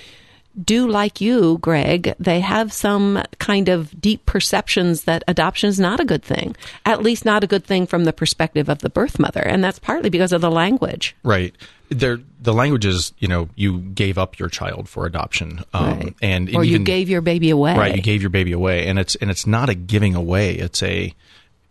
do 0.64 0.88
like 0.88 1.22
you, 1.22 1.58
Greg. 1.60 2.16
They 2.20 2.40
have 2.40 2.72
some 2.74 3.24
kind 3.40 3.70
of 3.70 4.00
deep 4.00 4.26
perceptions 4.26 5.04
that 5.04 5.24
adoption 5.28 5.70
is 5.70 5.80
not 5.80 6.00
a 6.00 6.06
good 6.06 6.24
thing, 6.24 6.56
at 6.86 7.02
least 7.02 7.26
not 7.26 7.44
a 7.44 7.48
good 7.48 7.66
thing 7.66 7.88
from 7.88 8.04
the 8.06 8.14
perspective 8.14 8.70
of 8.70 8.80
the 8.80 8.90
birth 8.90 9.20
mother. 9.20 9.42
And 9.42 9.64
that's 9.64 9.80
partly 9.80 10.10
because 10.10 10.32
of 10.34 10.42
the 10.42 10.52
language. 10.52 11.16
Right. 11.24 11.56
There, 11.90 12.20
the 12.40 12.54
language 12.54 12.86
is, 12.86 13.14
you 13.18 13.28
know, 13.28 13.50
you 13.56 13.80
gave 13.80 14.18
up 14.20 14.38
your 14.38 14.50
child 14.50 14.88
for 14.88 15.06
adoption, 15.08 15.64
um, 15.74 16.00
Right. 16.00 16.16
and 16.22 16.56
or 16.56 16.64
you 16.64 16.78
gave 16.80 17.10
your 17.10 17.22
baby 17.22 17.50
away. 17.50 17.76
right, 17.76 17.96
you 17.96 18.02
gave 18.04 18.22
your 18.22 18.30
baby 18.30 18.52
away, 18.52 18.86
and 18.88 19.00
it's 19.00 19.16
and 19.16 19.32
it's 19.32 19.48
not 19.48 19.70
a 19.70 19.74
giving 19.74 20.14
away. 20.14 20.54
It's 20.56 20.84
a, 20.84 21.12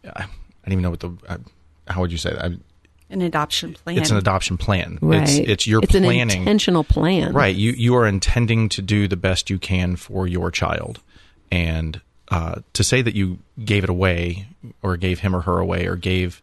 I 0.04 0.22
don't 0.64 0.72
even 0.72 0.82
know 0.82 0.90
what 0.90 1.00
the, 1.00 1.12
uh, 1.28 1.36
how 1.86 2.00
would 2.00 2.10
you 2.10 2.18
say 2.18 2.30
that? 2.30 2.50
An 3.10 3.22
adoption 3.22 3.74
plan. 3.74 3.98
It's 3.98 4.10
an 4.10 4.18
adoption 4.18 4.58
plan. 4.58 4.98
Right. 5.00 5.22
It's 5.22 5.38
it's 5.38 5.66
you're 5.66 5.82
it's 5.82 5.92
planning. 5.92 6.20
an 6.20 6.30
intentional 6.30 6.84
plan. 6.84 7.32
Right. 7.32 7.56
You 7.56 7.72
you 7.72 7.94
are 7.96 8.06
intending 8.06 8.68
to 8.70 8.82
do 8.82 9.08
the 9.08 9.16
best 9.16 9.48
you 9.48 9.58
can 9.58 9.96
for 9.96 10.26
your 10.26 10.50
child, 10.50 11.00
and 11.50 12.00
uh, 12.28 12.56
to 12.74 12.84
say 12.84 13.00
that 13.00 13.14
you 13.14 13.38
gave 13.64 13.84
it 13.84 13.90
away, 13.90 14.46
or 14.82 14.96
gave 14.98 15.20
him 15.20 15.34
or 15.34 15.40
her 15.40 15.58
away, 15.58 15.86
or 15.86 15.96
gave 15.96 16.42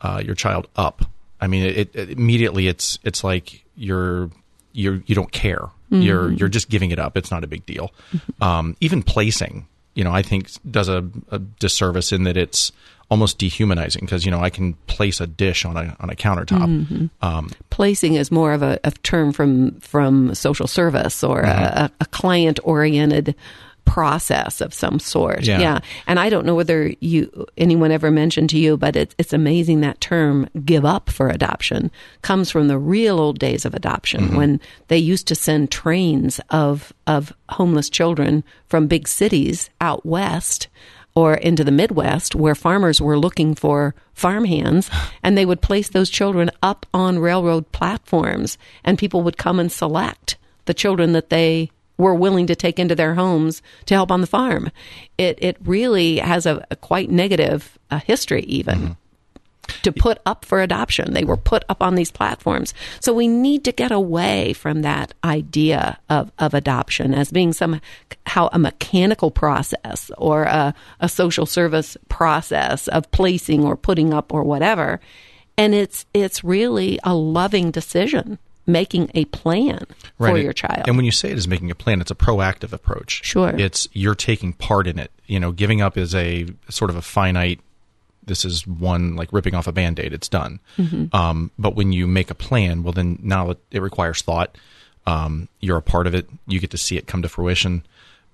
uh, 0.00 0.22
your 0.24 0.34
child 0.34 0.68
up. 0.76 1.04
I 1.38 1.48
mean, 1.48 1.64
it, 1.64 1.94
it 1.94 2.10
immediately 2.10 2.66
it's 2.66 2.98
it's 3.04 3.22
like 3.22 3.62
you're 3.76 4.30
you're 4.72 5.02
you 5.06 5.14
don't 5.14 5.32
care. 5.32 5.68
You're 5.88 6.32
you're 6.32 6.48
just 6.48 6.68
giving 6.68 6.90
it 6.90 6.98
up. 6.98 7.16
It's 7.16 7.30
not 7.30 7.44
a 7.44 7.46
big 7.46 7.64
deal. 7.64 7.92
Um, 8.40 8.76
even 8.80 9.04
placing, 9.04 9.68
you 9.94 10.02
know, 10.02 10.12
I 10.12 10.22
think 10.22 10.50
does 10.68 10.88
a, 10.88 11.08
a 11.30 11.38
disservice 11.38 12.10
in 12.10 12.24
that 12.24 12.36
it's 12.36 12.72
almost 13.10 13.38
dehumanizing 13.38 14.00
because 14.04 14.24
you 14.24 14.30
know 14.30 14.40
I 14.40 14.50
can 14.50 14.74
place 14.88 15.20
a 15.20 15.26
dish 15.26 15.64
on 15.64 15.76
a 15.76 15.96
on 16.00 16.10
a 16.10 16.14
countertop. 16.14 17.08
Um, 17.22 17.50
placing 17.70 18.14
is 18.14 18.30
more 18.32 18.52
of 18.52 18.62
a, 18.62 18.78
a 18.84 18.90
term 18.90 19.32
from 19.32 19.78
from 19.80 20.34
social 20.34 20.66
service 20.66 21.22
or 21.22 21.42
Mm-hmm. 21.42 21.78
a, 21.84 21.90
a 22.00 22.06
client 22.06 22.58
oriented 22.64 23.34
process 23.84 24.60
of 24.60 24.74
some 24.74 24.98
sort. 24.98 25.44
Yeah. 25.44 25.78
And 26.08 26.18
I 26.18 26.28
don't 26.28 26.44
know 26.44 26.56
whether 26.56 26.92
you 26.98 27.46
anyone 27.56 27.92
ever 27.92 28.10
mentioned 28.10 28.50
to 28.50 28.58
you, 28.58 28.76
but 28.76 28.96
it's 28.96 29.14
it's 29.16 29.32
amazing 29.32 29.80
that 29.82 30.00
term 30.00 30.48
give 30.64 30.84
up 30.84 31.08
for 31.08 31.28
adoption 31.28 31.92
comes 32.22 32.50
from 32.50 32.66
the 32.66 32.78
real 32.78 33.20
old 33.20 33.38
days 33.38 33.64
of 33.64 33.74
adoption 33.74 34.24
Mm-hmm. 34.24 34.36
when 34.36 34.60
they 34.88 34.98
used 34.98 35.28
to 35.28 35.36
send 35.36 35.70
trains 35.70 36.40
of 36.50 36.92
of 37.06 37.32
homeless 37.50 37.88
children 37.88 38.42
from 38.66 38.88
big 38.88 39.06
cities 39.06 39.70
out 39.80 40.04
west 40.04 40.66
or 41.16 41.34
into 41.34 41.64
the 41.64 41.72
Midwest 41.72 42.36
where 42.36 42.54
farmers 42.54 43.00
were 43.00 43.18
looking 43.18 43.56
for 43.56 43.96
farmhands 44.14 44.88
and 45.24 45.36
they 45.36 45.46
would 45.46 45.60
place 45.60 45.88
those 45.88 46.10
children 46.10 46.50
up 46.62 46.86
on 46.94 47.18
railroad 47.18 47.72
platforms 47.72 48.58
and 48.84 48.98
people 48.98 49.22
would 49.22 49.38
come 49.38 49.58
and 49.58 49.72
select 49.72 50.36
the 50.66 50.74
children 50.74 51.12
that 51.12 51.30
they 51.30 51.70
were 51.98 52.14
willing 52.14 52.46
to 52.46 52.54
take 52.54 52.78
into 52.78 52.94
their 52.94 53.14
homes 53.14 53.62
to 53.86 53.94
help 53.94 54.12
on 54.12 54.20
the 54.20 54.26
farm. 54.26 54.70
It 55.16 55.38
it 55.40 55.56
really 55.64 56.18
has 56.18 56.44
a, 56.44 56.64
a 56.70 56.76
quite 56.76 57.10
negative 57.10 57.78
uh, 57.90 58.00
history 58.00 58.42
even. 58.42 58.98
To 59.82 59.92
put 59.92 60.18
up 60.26 60.44
for 60.44 60.60
adoption. 60.60 61.14
They 61.14 61.24
were 61.24 61.36
put 61.36 61.64
up 61.68 61.82
on 61.82 61.94
these 61.94 62.10
platforms. 62.10 62.74
So 63.00 63.12
we 63.12 63.28
need 63.28 63.64
to 63.64 63.72
get 63.72 63.92
away 63.92 64.52
from 64.52 64.82
that 64.82 65.14
idea 65.24 65.98
of, 66.08 66.30
of 66.38 66.54
adoption 66.54 67.14
as 67.14 67.30
being 67.30 67.52
somehow 67.52 68.48
a 68.52 68.58
mechanical 68.58 69.30
process 69.30 70.10
or 70.18 70.44
a, 70.44 70.74
a 71.00 71.08
social 71.08 71.46
service 71.46 71.96
process 72.08 72.88
of 72.88 73.10
placing 73.10 73.64
or 73.64 73.76
putting 73.76 74.12
up 74.12 74.32
or 74.32 74.42
whatever. 74.42 75.00
And 75.58 75.74
it's 75.74 76.06
it's 76.12 76.44
really 76.44 76.98
a 77.02 77.14
loving 77.14 77.70
decision, 77.70 78.38
making 78.66 79.10
a 79.14 79.24
plan 79.26 79.86
for 80.18 80.36
your 80.36 80.52
child. 80.52 80.84
And 80.86 80.96
when 80.96 81.06
you 81.06 81.12
say 81.12 81.30
it 81.30 81.38
is 81.38 81.48
making 81.48 81.70
a 81.70 81.74
plan, 81.74 82.00
it's 82.00 82.10
a 82.10 82.14
proactive 82.14 82.72
approach. 82.72 83.24
Sure. 83.24 83.54
It's 83.56 83.88
you're 83.92 84.14
taking 84.14 84.52
part 84.52 84.86
in 84.86 84.98
it. 84.98 85.10
You 85.26 85.40
know, 85.40 85.52
giving 85.52 85.80
up 85.80 85.96
is 85.96 86.14
a 86.14 86.46
sort 86.68 86.90
of 86.90 86.96
a 86.96 87.02
finite. 87.02 87.60
This 88.26 88.44
is 88.44 88.66
one 88.66 89.16
like 89.16 89.32
ripping 89.32 89.54
off 89.54 89.66
a 89.66 89.72
band 89.72 89.98
aid. 89.98 90.12
It's 90.12 90.28
done. 90.28 90.60
Mm-hmm. 90.76 91.14
Um, 91.14 91.50
but 91.58 91.74
when 91.74 91.92
you 91.92 92.06
make 92.06 92.30
a 92.30 92.34
plan, 92.34 92.82
well, 92.82 92.92
then 92.92 93.18
now 93.22 93.50
it, 93.50 93.58
it 93.70 93.82
requires 93.82 94.22
thought. 94.22 94.56
Um, 95.06 95.48
you're 95.60 95.76
a 95.76 95.82
part 95.82 96.06
of 96.06 96.14
it. 96.14 96.28
You 96.46 96.58
get 96.58 96.70
to 96.70 96.78
see 96.78 96.96
it 96.96 97.06
come 97.06 97.22
to 97.22 97.28
fruition. 97.28 97.84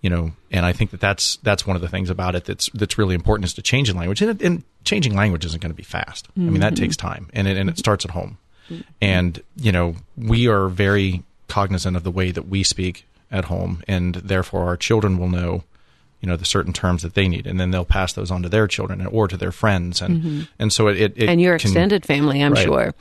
You 0.00 0.11
know, 0.11 0.33
and 0.50 0.66
I 0.66 0.72
think 0.72 0.90
that 0.90 1.00
that's 1.00 1.37
that's 1.37 1.64
one 1.64 1.76
of 1.76 1.83
the 1.83 1.88
things 1.88 2.11
about 2.11 2.35
it 2.35 2.44
that's 2.44 2.68
that's 2.74 2.98
really 2.98 3.14
important 3.14 3.44
is 3.44 3.55
to 3.55 3.62
change 3.62 3.88
in 3.88 3.96
language. 3.96 4.20
And, 4.20 4.42
and 4.42 4.64
changing 4.83 5.14
language 5.14 5.44
isn't 5.44 5.62
going 5.62 5.70
to 5.70 5.76
be 5.76 5.85
fast. 5.85 6.26
I 6.37 6.40
mean, 6.40 6.61
that 6.61 6.74
takes 6.74 6.96
time, 6.96 7.28
and 7.33 7.46
it, 7.46 7.57
and 7.57 7.70
it 7.70 7.78
starts 7.78 8.05
at 8.05 8.11
home. 8.11 8.38
And 9.00 9.40
you 9.57 9.70
know, 9.70 9.94
we 10.16 10.48
are 10.48 10.68
very 10.68 11.22
cognizant 11.46 11.96
of 11.96 12.02
the 12.02 12.11
way 12.11 12.31
that 12.31 12.48
we 12.48 12.62
speak 12.62 13.07
at 13.31 13.44
home, 13.44 13.83
and 13.87 14.16
therefore 14.16 14.64
our 14.64 14.76
children 14.76 15.18
will 15.18 15.28
know, 15.28 15.62
you 16.22 16.28
know, 16.28 16.37
the 16.37 16.46
certain 16.46 16.72
terms 16.72 17.02
that 17.02 17.12
they 17.14 17.28
need, 17.28 17.46
and 17.46 17.61
then 17.61 17.70
they'll 17.72 17.85
pass 17.85 18.14
those 18.14 18.30
on 18.30 18.42
to 18.42 18.48
their 18.48 18.66
children 18.66 19.04
or 19.06 19.28
to 19.28 19.37
their 19.37 19.52
friends, 19.52 20.00
and 20.00 20.48
and 20.58 20.72
so 20.72 20.88
it, 20.88 20.96
it, 20.98 21.12
it 21.18 21.28
and 21.28 21.40
your 21.40 21.58
can- 21.58 21.68
extended 21.68 22.06
family, 22.06 22.42
I'm 22.42 22.52
Right. 22.54 22.64
sure. 22.64 22.94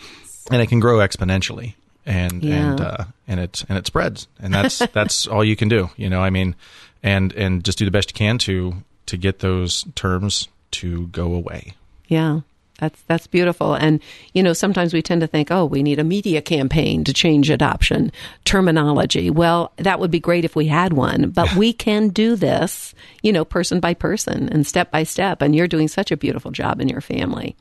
and 0.51 0.61
it 0.61 0.67
can 0.67 0.79
grow 0.81 0.97
exponentially 0.97 1.75
and 2.05 2.43
Yeah. 2.43 2.71
and 2.71 2.81
uh, 2.81 3.03
and 3.27 3.39
it 3.39 3.63
and 3.69 3.77
it 3.77 3.85
spreads 3.85 4.27
and 4.41 4.51
that's 4.53 4.79
that's 4.93 5.27
all 5.27 5.43
you 5.45 5.55
can 5.55 5.69
do 5.69 5.91
you 5.97 6.09
know 6.09 6.19
i 6.21 6.31
mean 6.31 6.55
and 7.03 7.31
and 7.33 7.63
just 7.63 7.77
do 7.77 7.85
the 7.85 7.91
best 7.91 8.09
you 8.09 8.15
can 8.15 8.39
to 8.39 8.73
to 9.05 9.17
get 9.17 9.37
those 9.39 9.85
terms 9.93 10.47
to 10.71 11.05
go 11.07 11.35
away 11.35 11.73
Yeah. 12.07 12.39
That's 12.81 12.99
that's 13.03 13.27
beautiful. 13.27 13.75
And 13.75 14.01
you 14.33 14.41
know, 14.41 14.53
sometimes 14.53 14.91
we 14.91 15.03
tend 15.03 15.21
to 15.21 15.27
think, 15.27 15.51
"Oh, 15.51 15.65
we 15.65 15.83
need 15.83 15.99
a 15.99 16.03
media 16.03 16.41
campaign 16.41 17.03
to 17.03 17.13
change 17.13 17.51
adoption 17.51 18.11
terminology." 18.43 19.29
Well, 19.29 19.71
that 19.77 19.99
would 19.99 20.09
be 20.09 20.19
great 20.19 20.45
if 20.45 20.55
we 20.55 20.65
had 20.65 20.93
one, 20.93 21.29
but 21.29 21.55
we 21.55 21.73
can 21.73 22.09
do 22.09 22.35
this, 22.35 22.95
you 23.21 23.31
know, 23.31 23.45
person 23.45 23.79
by 23.79 23.93
person 23.93 24.49
and 24.49 24.65
step 24.65 24.89
by 24.89 25.03
step, 25.03 25.43
and 25.43 25.55
you're 25.55 25.67
doing 25.67 25.87
such 25.87 26.11
a 26.11 26.17
beautiful 26.17 26.49
job 26.49 26.81
in 26.81 26.89
your 26.89 27.01
family. 27.01 27.55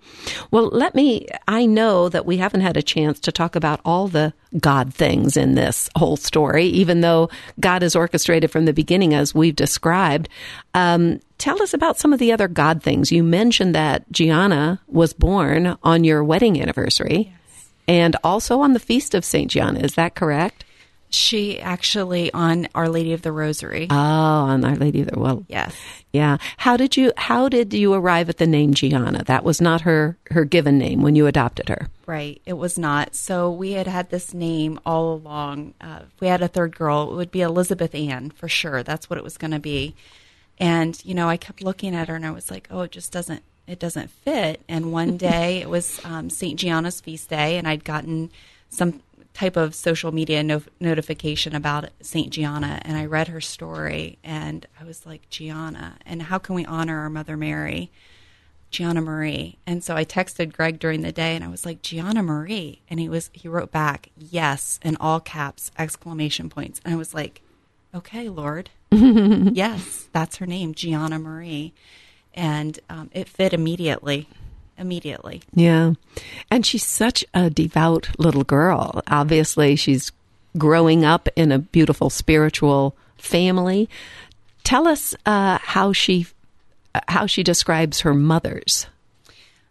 Well, 0.50 0.70
let 0.72 0.94
me 0.94 1.26
I 1.46 1.66
know 1.66 2.08
that 2.08 2.24
we 2.24 2.38
haven't 2.38 2.62
had 2.62 2.78
a 2.78 2.82
chance 2.82 3.20
to 3.20 3.30
talk 3.30 3.54
about 3.54 3.82
all 3.84 4.08
the 4.08 4.32
God 4.58 4.94
things 4.94 5.36
in 5.36 5.54
this 5.54 5.90
whole 5.96 6.16
story, 6.16 6.64
even 6.64 7.02
though 7.02 7.28
God 7.60 7.82
is 7.82 7.94
orchestrated 7.94 8.50
from 8.50 8.64
the 8.64 8.72
beginning 8.72 9.12
as 9.12 9.34
we've 9.34 9.54
described. 9.54 10.30
Um, 10.72 11.20
Tell 11.40 11.62
us 11.62 11.72
about 11.72 11.98
some 11.98 12.12
of 12.12 12.18
the 12.18 12.32
other 12.32 12.48
God 12.48 12.82
things. 12.82 13.10
You 13.10 13.22
mentioned 13.22 13.74
that 13.74 14.04
Gianna 14.12 14.78
was 14.86 15.14
born 15.14 15.78
on 15.82 16.04
your 16.04 16.22
wedding 16.22 16.60
anniversary 16.60 17.32
and 17.88 18.14
also 18.22 18.60
on 18.60 18.74
the 18.74 18.78
feast 18.78 19.14
of 19.14 19.24
St. 19.24 19.50
Gianna. 19.50 19.80
Is 19.80 19.94
that 19.94 20.14
correct? 20.14 20.66
She 21.08 21.58
actually 21.58 22.30
on 22.34 22.68
Our 22.74 22.90
Lady 22.90 23.14
of 23.14 23.22
the 23.22 23.32
Rosary. 23.32 23.86
Oh, 23.90 23.96
on 23.96 24.62
Our 24.66 24.76
Lady 24.76 25.00
of 25.00 25.06
the 25.08 25.18
Well, 25.18 25.46
yes. 25.48 25.74
yeah. 26.12 26.36
How 26.58 26.76
did 26.76 26.98
you 26.98 27.10
how 27.16 27.48
did 27.48 27.72
you 27.72 27.94
arrive 27.94 28.28
at 28.28 28.36
the 28.36 28.46
name 28.46 28.74
Gianna? 28.74 29.24
That 29.24 29.42
was 29.42 29.62
not 29.62 29.80
her 29.80 30.18
her 30.30 30.44
given 30.44 30.76
name 30.76 31.00
when 31.00 31.16
you 31.16 31.26
adopted 31.26 31.70
her. 31.70 31.88
Right. 32.04 32.42
It 32.44 32.52
was 32.52 32.78
not. 32.78 33.14
So 33.14 33.50
we 33.50 33.72
had 33.72 33.86
had 33.86 34.10
this 34.10 34.34
name 34.34 34.78
all 34.84 35.14
along. 35.14 35.72
Uh, 35.80 36.00
if 36.02 36.20
we 36.20 36.28
had 36.28 36.42
a 36.42 36.48
third 36.48 36.76
girl, 36.76 37.10
it 37.10 37.16
would 37.16 37.30
be 37.30 37.40
Elizabeth 37.40 37.94
Ann 37.94 38.28
for 38.30 38.46
sure. 38.46 38.82
That's 38.82 39.08
what 39.08 39.18
it 39.18 39.24
was 39.24 39.38
going 39.38 39.52
to 39.52 39.58
be. 39.58 39.96
And, 40.60 41.02
you 41.04 41.14
know, 41.14 41.28
I 41.28 41.38
kept 41.38 41.62
looking 41.62 41.94
at 41.94 42.08
her 42.08 42.14
and 42.14 42.26
I 42.26 42.30
was 42.30 42.50
like, 42.50 42.68
oh, 42.70 42.82
it 42.82 42.92
just 42.92 43.10
doesn't, 43.10 43.42
it 43.66 43.78
doesn't 43.78 44.10
fit. 44.10 44.60
And 44.68 44.92
one 44.92 45.16
day 45.16 45.58
it 45.62 45.70
was 45.70 46.00
um, 46.04 46.28
St. 46.28 46.58
Gianna's 46.60 47.00
feast 47.00 47.30
day 47.30 47.56
and 47.56 47.66
I'd 47.66 47.84
gotten 47.84 48.30
some 48.68 49.00
type 49.32 49.56
of 49.56 49.74
social 49.74 50.12
media 50.12 50.42
no- 50.42 50.62
notification 50.78 51.54
about 51.54 51.88
St. 52.02 52.30
Gianna 52.30 52.80
and 52.82 52.96
I 52.96 53.06
read 53.06 53.28
her 53.28 53.40
story 53.40 54.18
and 54.22 54.66
I 54.78 54.84
was 54.84 55.06
like, 55.06 55.30
Gianna, 55.30 55.96
and 56.04 56.22
how 56.22 56.38
can 56.38 56.54
we 56.54 56.66
honor 56.66 57.00
our 57.00 57.10
Mother 57.10 57.36
Mary? 57.36 57.90
Gianna 58.70 59.00
Marie. 59.00 59.58
And 59.66 59.82
so 59.82 59.96
I 59.96 60.04
texted 60.04 60.52
Greg 60.52 60.78
during 60.78 61.00
the 61.00 61.10
day 61.10 61.34
and 61.34 61.42
I 61.42 61.48
was 61.48 61.66
like, 61.66 61.82
Gianna 61.82 62.22
Marie. 62.22 62.82
And 62.88 63.00
he 63.00 63.08
was 63.08 63.30
he 63.32 63.48
wrote 63.48 63.72
back, 63.72 64.10
yes, 64.16 64.78
in 64.82 64.96
all 65.00 65.20
caps, 65.20 65.70
exclamation 65.78 66.48
points. 66.48 66.80
And 66.84 66.94
I 66.94 66.96
was 66.96 67.12
like, 67.14 67.42
Okay, 67.94 68.28
Lord. 68.28 68.70
yes, 68.90 70.08
that's 70.12 70.36
her 70.36 70.46
name, 70.46 70.74
Gianna 70.74 71.18
Marie. 71.18 71.72
And 72.34 72.78
um, 72.88 73.10
it 73.12 73.28
fit 73.28 73.52
immediately. 73.52 74.28
Immediately. 74.78 75.42
Yeah. 75.52 75.92
And 76.50 76.64
she's 76.64 76.84
such 76.84 77.24
a 77.34 77.50
devout 77.50 78.08
little 78.18 78.44
girl. 78.44 79.02
Obviously, 79.08 79.76
she's 79.76 80.12
growing 80.56 81.04
up 81.04 81.28
in 81.36 81.52
a 81.52 81.58
beautiful 81.58 82.10
spiritual 82.10 82.96
family. 83.18 83.88
Tell 84.64 84.88
us 84.88 85.14
uh, 85.26 85.58
how 85.60 85.92
she 85.92 86.26
how 87.08 87.26
she 87.26 87.42
describes 87.42 88.00
her 88.00 88.14
mothers. 88.14 88.86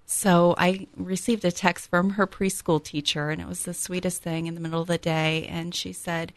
So 0.06 0.56
I 0.58 0.88
received 0.96 1.46
a 1.46 1.52
text 1.52 1.90
from 1.90 2.12
her 2.12 2.26
preschool 2.26 2.84
teacher, 2.84 3.30
and 3.30 3.42
it 3.42 3.48
was 3.48 3.64
the 3.64 3.74
sweetest 3.74 4.24
thing 4.24 4.48
in 4.48 4.56
the 4.56 4.62
middle 4.62 4.82
of 4.82 4.88
the 4.88 4.98
day. 4.98 5.46
And 5.50 5.76
she 5.76 5.94
said 5.94 6.34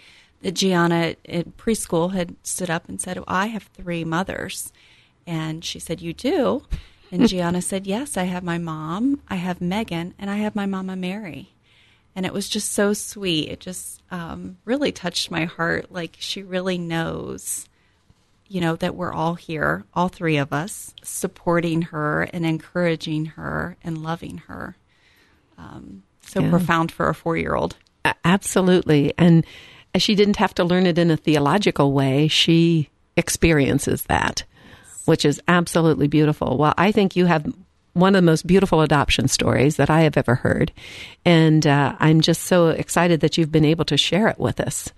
Gianna 0.51 1.15
at 1.29 1.57
preschool 1.57 2.13
had 2.13 2.35
stood 2.43 2.71
up 2.71 2.89
and 2.89 3.01
said, 3.01 3.23
I 3.29 3.47
have 3.47 3.65
three 3.75 4.05
mothers. 4.05 4.73
And 5.27 5.65
she 5.65 5.79
said, 5.79 6.01
You 6.01 6.13
do? 6.13 6.65
And 7.11 7.29
Gianna 7.29 7.63
said, 7.63 7.87
Yes, 7.87 8.17
I 8.17 8.25
have 8.25 8.43
my 8.43 8.59
mom, 8.59 9.21
I 9.29 9.37
have 9.37 9.61
Megan, 9.61 10.15
and 10.19 10.29
I 10.31 10.37
have 10.39 10.57
my 10.57 10.67
mama 10.67 10.97
Mary. 10.97 11.51
and 12.17 12.27
it 12.27 12.33
was 12.33 12.49
just 12.49 12.73
so 12.73 12.93
sweet. 12.93 13.49
It 13.49 13.61
just 13.61 14.03
um, 14.11 14.59
really 14.65 14.93
touched 14.93 15.31
my 15.31 15.45
heart. 15.45 15.93
Like 15.93 16.17
she 16.19 16.43
really 16.43 16.77
knows, 16.79 17.69
you 18.49 18.61
know, 18.61 18.77
that 18.77 18.95
we're 18.95 19.13
all 19.13 19.35
here, 19.35 19.85
all 19.95 20.09
three 20.09 20.37
of 20.37 20.53
us, 20.53 20.95
supporting 21.03 21.83
her 21.83 22.23
and 22.25 22.45
encouraging 22.45 23.27
her 23.27 23.77
and 23.83 24.03
loving 24.03 24.39
her. 24.49 24.77
Um, 25.57 26.03
so 26.23 26.41
yeah. 26.41 26.51
profound 26.51 26.91
for 26.93 27.09
a 27.09 27.15
four 27.15 27.37
year 27.37 27.55
old. 27.55 27.77
Absolutely. 28.25 29.13
And 29.17 29.47
she 29.97 30.15
didn't 30.15 30.37
have 30.37 30.55
to 30.55 30.65
learn 30.65 30.87
it 30.87 30.99
in 30.99 31.11
a 31.11 31.17
theological 31.17 31.93
way. 31.93 32.29
She 32.29 32.89
experiences 33.17 34.05
that, 34.05 34.45
which 35.05 35.25
is 35.25 35.41
absolutely 35.49 36.09
beautiful. 36.09 36.57
Well, 36.57 36.75
I 36.79 36.93
think 36.93 37.15
you 37.15 37.27
have 37.27 37.53
one 37.93 38.15
of 38.15 38.23
the 38.23 38.31
most 38.31 38.47
beautiful 38.47 38.81
adoption 38.81 39.29
stories 39.29 39.77
that 39.77 39.91
I 39.91 40.01
have 40.03 40.17
ever 40.17 40.37
heard. 40.37 40.73
And 41.25 41.67
uh, 41.67 41.95
I'm 41.99 42.23
just 42.23 42.43
so 42.45 42.69
excited 42.69 43.21
that 43.21 43.37
you've 43.37 43.53
been 43.53 43.67
able 43.67 43.85
to 43.87 43.99
share 43.99 44.29
it 44.29 44.39
with 44.39 44.61
us. 44.61 44.91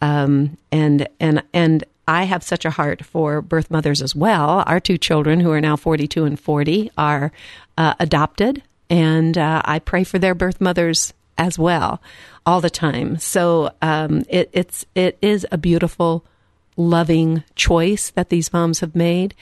Um, 0.00 0.58
and, 0.72 1.06
and, 1.20 1.44
and 1.52 1.84
I 2.08 2.24
have 2.24 2.42
such 2.42 2.64
a 2.64 2.70
heart 2.70 3.04
for 3.04 3.40
birth 3.40 3.70
mothers 3.70 4.02
as 4.02 4.16
well. 4.16 4.64
Our 4.66 4.80
two 4.80 4.98
children, 4.98 5.38
who 5.38 5.52
are 5.52 5.60
now 5.60 5.76
42 5.76 6.24
and 6.24 6.38
40, 6.38 6.90
are 6.98 7.30
uh, 7.78 7.94
adopted. 8.00 8.62
And 8.90 9.38
uh, 9.38 9.62
I 9.64 9.78
pray 9.78 10.02
for 10.02 10.18
their 10.18 10.34
birth 10.34 10.60
mothers 10.60 11.14
as 11.42 11.58
well 11.58 12.00
all 12.46 12.60
the 12.60 12.70
time. 12.70 13.18
So 13.18 13.72
um, 13.82 14.22
it, 14.28 14.48
it's, 14.52 14.86
it 14.94 15.18
is 15.20 15.46
a 15.50 15.58
beautiful, 15.58 16.24
loving 16.76 17.42
choice 17.56 18.10
that 18.10 18.28
these 18.30 18.52
moms 18.52 18.80
have 18.80 18.94
made 18.94 19.34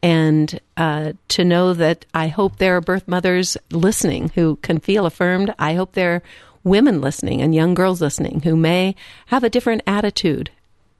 and 0.00 0.60
uh, 0.76 1.12
to 1.28 1.44
know 1.44 1.74
that 1.74 2.06
I 2.14 2.28
hope 2.28 2.56
there 2.56 2.76
are 2.76 2.80
birth 2.80 3.08
mothers 3.08 3.56
listening 3.72 4.30
who 4.36 4.56
can 4.56 4.78
feel 4.78 5.06
affirmed. 5.06 5.52
I 5.58 5.74
hope 5.74 5.92
there 5.92 6.14
are 6.14 6.22
women 6.62 7.00
listening 7.00 7.42
and 7.42 7.54
young 7.54 7.74
girls 7.74 8.00
listening 8.00 8.42
who 8.42 8.56
may 8.56 8.94
have 9.26 9.42
a 9.42 9.50
different 9.50 9.82
attitude 9.86 10.50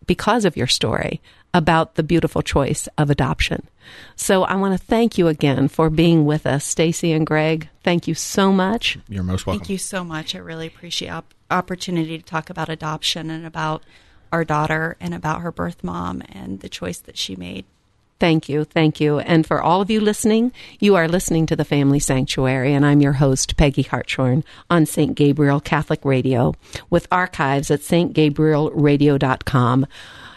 because 0.09 0.45
of 0.45 0.57
your 0.57 0.67
story 0.67 1.21
about 1.55 1.95
the 1.95 2.03
beautiful 2.03 2.43
choice 2.43 2.89
of 2.99 3.11
adoption. 3.11 3.69
So 4.17 4.43
I 4.43 4.57
want 4.57 4.79
to 4.79 4.85
thank 4.85 5.17
you 5.17 5.29
again 5.29 5.69
for 5.69 5.89
being 5.89 6.25
with 6.25 6.47
us, 6.47 6.65
Stacy 6.65 7.13
and 7.13 7.27
Greg. 7.27 7.69
Thank 7.85 8.09
you 8.09 8.15
so 8.15 8.53
much. 8.53 8.99
You're 9.09 9.23
most 9.23 9.47
welcome. 9.47 9.61
Thank 9.61 9.71
you 9.71 9.79
so 9.79 10.03
much. 10.03 10.35
I 10.35 10.39
really 10.39 10.67
appreciate 10.67 11.11
op- 11.11 11.33
opportunity 11.51 12.19
to 12.19 12.25
talk 12.25 12.51
about 12.51 12.69
adoption 12.69 13.31
and 13.31 13.47
about 13.47 13.83
our 14.33 14.45
daughter 14.45 14.97
and 15.01 15.15
about 15.15 15.41
her 15.41 15.53
birth 15.53 15.85
mom 15.85 16.23
and 16.29 16.61
the 16.61 16.69
choice 16.69 16.99
that 16.99 17.17
she 17.17 17.37
made. 17.37 17.65
Thank 18.21 18.49
you. 18.49 18.65
Thank 18.65 19.01
you. 19.01 19.21
And 19.21 19.47
for 19.47 19.63
all 19.63 19.81
of 19.81 19.91
you 19.91 20.01
listening, 20.01 20.53
you 20.81 20.97
are 20.97 21.07
listening 21.07 21.47
to 21.47 21.57
the 21.57 21.65
Family 21.65 22.01
Sanctuary, 22.01 22.75
and 22.75 22.85
I'm 22.85 23.01
your 23.01 23.13
host, 23.13 23.57
Peggy 23.57 23.83
Hartshorn, 23.83 24.43
on 24.69 24.87
St. 24.87 25.15
Gabriel 25.15 25.61
Catholic 25.61 26.05
Radio 26.05 26.55
with 26.91 27.07
archives 27.13 27.71
at 27.71 27.81
stgabrielradio.com. 27.81 29.87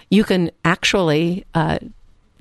You 0.10 0.24
can 0.24 0.52
actually 0.64 1.46
uh, 1.56 1.80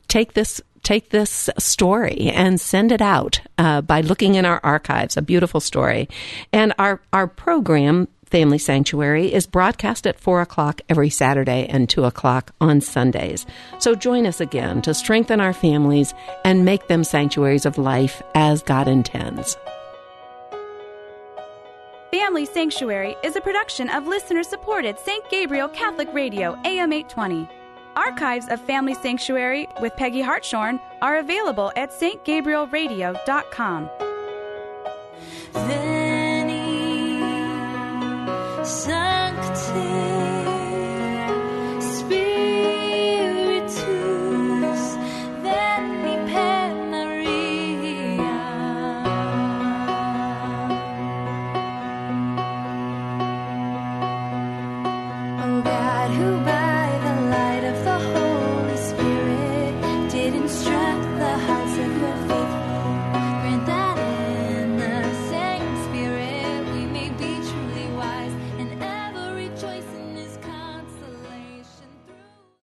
take 0.09 0.35
this 0.35 0.61
take 0.83 1.11
this 1.11 1.49
story 1.59 2.33
and 2.35 2.61
send 2.61 2.91
it 2.91 3.03
out 3.03 3.41
uh, 3.59 3.81
by 3.81 4.01
looking 4.01 4.35
in 4.35 4.45
our 4.45 4.61
archives. 4.63 5.17
A 5.17 5.23
beautiful 5.23 5.61
story, 5.61 6.09
and 6.53 6.75
our 6.79 7.01
our 7.15 7.27
program 7.27 8.09
Family 8.31 8.59
Sanctuary 8.59 9.35
is 9.35 9.49
broadcast 9.49 10.07
at 10.07 10.21
4 10.21 10.43
o'clock 10.43 10.81
every 10.89 11.11
Saturday 11.11 11.67
and 11.69 11.89
2 11.89 12.05
o'clock 12.05 12.53
on 12.61 12.81
Sundays. 12.81 13.45
So 13.81 13.97
join 13.97 14.25
us 14.25 14.41
again 14.41 14.83
to 14.83 14.95
strengthen 14.95 15.41
our 15.41 15.53
families 15.53 16.15
and 16.45 16.65
make 16.65 16.87
them 16.87 17.03
sanctuaries 17.03 17.67
of 17.67 17.77
life 17.77 18.23
as 18.37 18.63
God 18.63 18.87
intends. 18.87 19.57
Family 22.13 22.47
Sanctuary 22.47 23.17
is 23.25 23.35
a 23.35 23.41
production 23.41 23.89
of 23.89 24.07
listener 24.07 24.45
supported 24.45 24.97
St. 25.01 25.29
Gabriel 25.29 25.69
Catholic 25.69 26.13
Radio, 26.15 26.53
AM 26.65 26.93
820. 26.93 27.49
Archives 27.97 28.49
of 28.49 28.61
Family 28.61 28.95
Sanctuary 28.95 29.67
with 29.81 29.97
Peggy 29.97 30.21
Hartshorn 30.21 30.79
are 31.03 31.19
available 31.19 31.73
at 31.75 31.91
stgabrielradio.com. 31.91 33.91
There 35.53 36.00